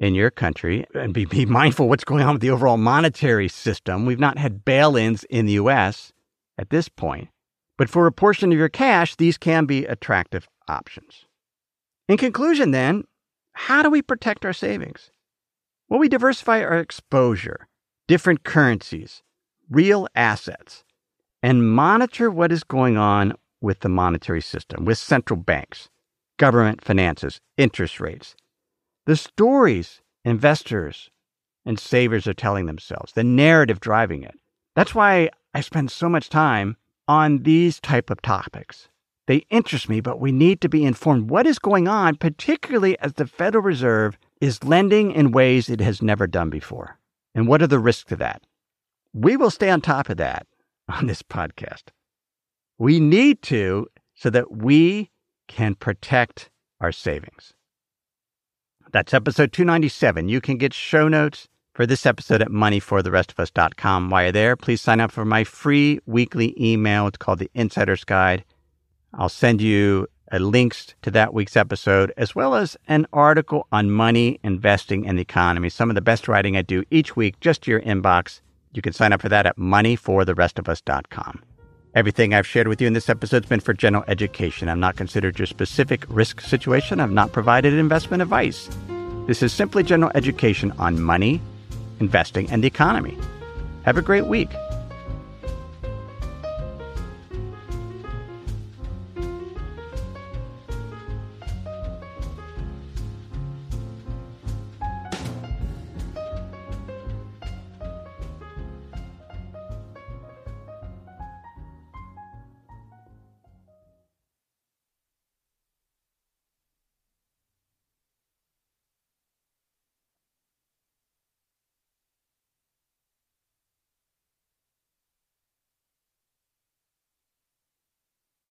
in 0.00 0.14
your 0.14 0.30
country 0.30 0.84
and 0.94 1.14
be, 1.14 1.24
be 1.24 1.46
mindful 1.46 1.88
what's 1.88 2.04
going 2.04 2.24
on 2.24 2.34
with 2.34 2.42
the 2.42 2.50
overall 2.50 2.76
monetary 2.76 3.48
system. 3.48 4.04
We've 4.04 4.18
not 4.18 4.38
had 4.38 4.64
bail 4.64 4.96
ins 4.96 5.24
in 5.24 5.46
the 5.46 5.54
US 5.54 6.12
at 6.58 6.70
this 6.70 6.88
point. 6.88 7.28
But 7.76 7.90
for 7.90 8.06
a 8.06 8.12
portion 8.12 8.52
of 8.52 8.58
your 8.58 8.68
cash, 8.68 9.16
these 9.16 9.36
can 9.36 9.66
be 9.66 9.84
attractive 9.84 10.48
options. 10.68 11.26
In 12.08 12.16
conclusion, 12.16 12.70
then, 12.70 13.04
how 13.52 13.82
do 13.82 13.90
we 13.90 14.02
protect 14.02 14.44
our 14.44 14.52
savings? 14.52 15.10
Well, 15.88 16.00
we 16.00 16.08
diversify 16.08 16.62
our 16.62 16.78
exposure, 16.78 17.68
different 18.08 18.44
currencies, 18.44 19.22
real 19.70 20.08
assets, 20.14 20.84
and 21.42 21.70
monitor 21.70 22.30
what 22.30 22.52
is 22.52 22.64
going 22.64 22.96
on 22.96 23.34
with 23.60 23.80
the 23.80 23.88
monetary 23.88 24.40
system, 24.40 24.84
with 24.84 24.98
central 24.98 25.38
banks, 25.38 25.88
government 26.38 26.84
finances, 26.84 27.40
interest 27.56 28.00
rates. 28.00 28.34
The 29.06 29.16
stories 29.16 30.00
investors 30.24 31.10
and 31.64 31.78
savers 31.78 32.26
are 32.26 32.34
telling 32.34 32.66
themselves, 32.66 33.12
the 33.12 33.24
narrative 33.24 33.80
driving 33.80 34.22
it. 34.22 34.34
That's 34.74 34.94
why 34.94 35.30
I 35.54 35.60
spend 35.60 35.90
so 35.90 36.08
much 36.08 36.28
time 36.28 36.76
on 37.08 37.42
these 37.42 37.80
type 37.80 38.10
of 38.10 38.22
topics. 38.22 38.88
They 39.26 39.44
interest 39.50 39.88
me, 39.88 40.00
but 40.00 40.20
we 40.20 40.30
need 40.32 40.60
to 40.60 40.68
be 40.68 40.84
informed 40.84 41.30
what 41.30 41.46
is 41.46 41.58
going 41.58 41.88
on, 41.88 42.16
particularly 42.16 42.98
as 43.00 43.14
the 43.14 43.26
Federal 43.26 43.64
Reserve 43.64 44.16
is 44.40 44.62
lending 44.62 45.10
in 45.10 45.32
ways 45.32 45.68
it 45.68 45.80
has 45.80 46.00
never 46.00 46.26
done 46.26 46.50
before. 46.50 46.98
And 47.34 47.48
what 47.48 47.62
are 47.62 47.66
the 47.66 47.78
risks 47.78 48.04
to 48.10 48.16
that? 48.16 48.42
We 49.12 49.36
will 49.36 49.50
stay 49.50 49.70
on 49.70 49.80
top 49.80 50.08
of 50.08 50.16
that 50.18 50.46
on 50.88 51.06
this 51.06 51.22
podcast. 51.22 51.84
We 52.78 53.00
need 53.00 53.42
to 53.42 53.88
so 54.14 54.30
that 54.30 54.56
we 54.56 55.10
can 55.48 55.74
protect 55.74 56.50
our 56.80 56.92
savings. 56.92 57.54
That's 58.92 59.14
episode 59.14 59.52
297. 59.52 60.28
You 60.28 60.40
can 60.40 60.56
get 60.56 60.72
show 60.72 61.08
notes 61.08 61.48
for 61.76 61.86
this 61.86 62.06
episode 62.06 62.40
at 62.40 62.48
moneyfortherestofus.com. 62.48 64.08
While 64.08 64.22
you're 64.22 64.32
there, 64.32 64.56
please 64.56 64.80
sign 64.80 64.98
up 64.98 65.12
for 65.12 65.26
my 65.26 65.44
free 65.44 66.00
weekly 66.06 66.54
email. 66.58 67.06
It's 67.06 67.18
called 67.18 67.38
the 67.38 67.50
Insider's 67.52 68.02
Guide. 68.02 68.44
I'll 69.12 69.28
send 69.28 69.60
you 69.60 70.08
links 70.32 70.94
to 71.02 71.10
that 71.10 71.34
week's 71.34 71.54
episode, 71.54 72.14
as 72.16 72.34
well 72.34 72.54
as 72.54 72.78
an 72.88 73.06
article 73.12 73.66
on 73.70 73.90
money, 73.90 74.40
investing, 74.42 75.06
and 75.06 75.18
the 75.18 75.22
economy. 75.22 75.68
Some 75.68 75.90
of 75.90 75.94
the 75.94 76.00
best 76.00 76.28
writing 76.28 76.56
I 76.56 76.62
do 76.62 76.82
each 76.90 77.14
week, 77.14 77.38
just 77.40 77.62
to 77.62 77.70
your 77.70 77.82
inbox. 77.82 78.40
You 78.72 78.80
can 78.80 78.94
sign 78.94 79.12
up 79.12 79.20
for 79.20 79.28
that 79.28 79.44
at 79.44 79.58
moneyfortherestofus.com. 79.58 81.42
Everything 81.94 82.32
I've 82.32 82.46
shared 82.46 82.68
with 82.68 82.80
you 82.80 82.86
in 82.86 82.94
this 82.94 83.10
episode 83.10 83.44
has 83.44 83.48
been 83.50 83.60
for 83.60 83.74
general 83.74 84.04
education. 84.08 84.70
I'm 84.70 84.80
not 84.80 84.96
considered 84.96 85.38
your 85.38 85.46
specific 85.46 86.06
risk 86.08 86.40
situation. 86.40 87.00
I've 87.00 87.12
not 87.12 87.32
provided 87.32 87.74
investment 87.74 88.22
advice. 88.22 88.68
This 89.26 89.42
is 89.42 89.52
simply 89.52 89.82
general 89.82 90.12
education 90.14 90.72
on 90.78 91.00
money, 91.00 91.40
investing, 92.00 92.50
and 92.50 92.62
the 92.62 92.66
economy. 92.66 93.16
Have 93.84 93.96
a 93.96 94.02
great 94.02 94.26
week. 94.26 94.50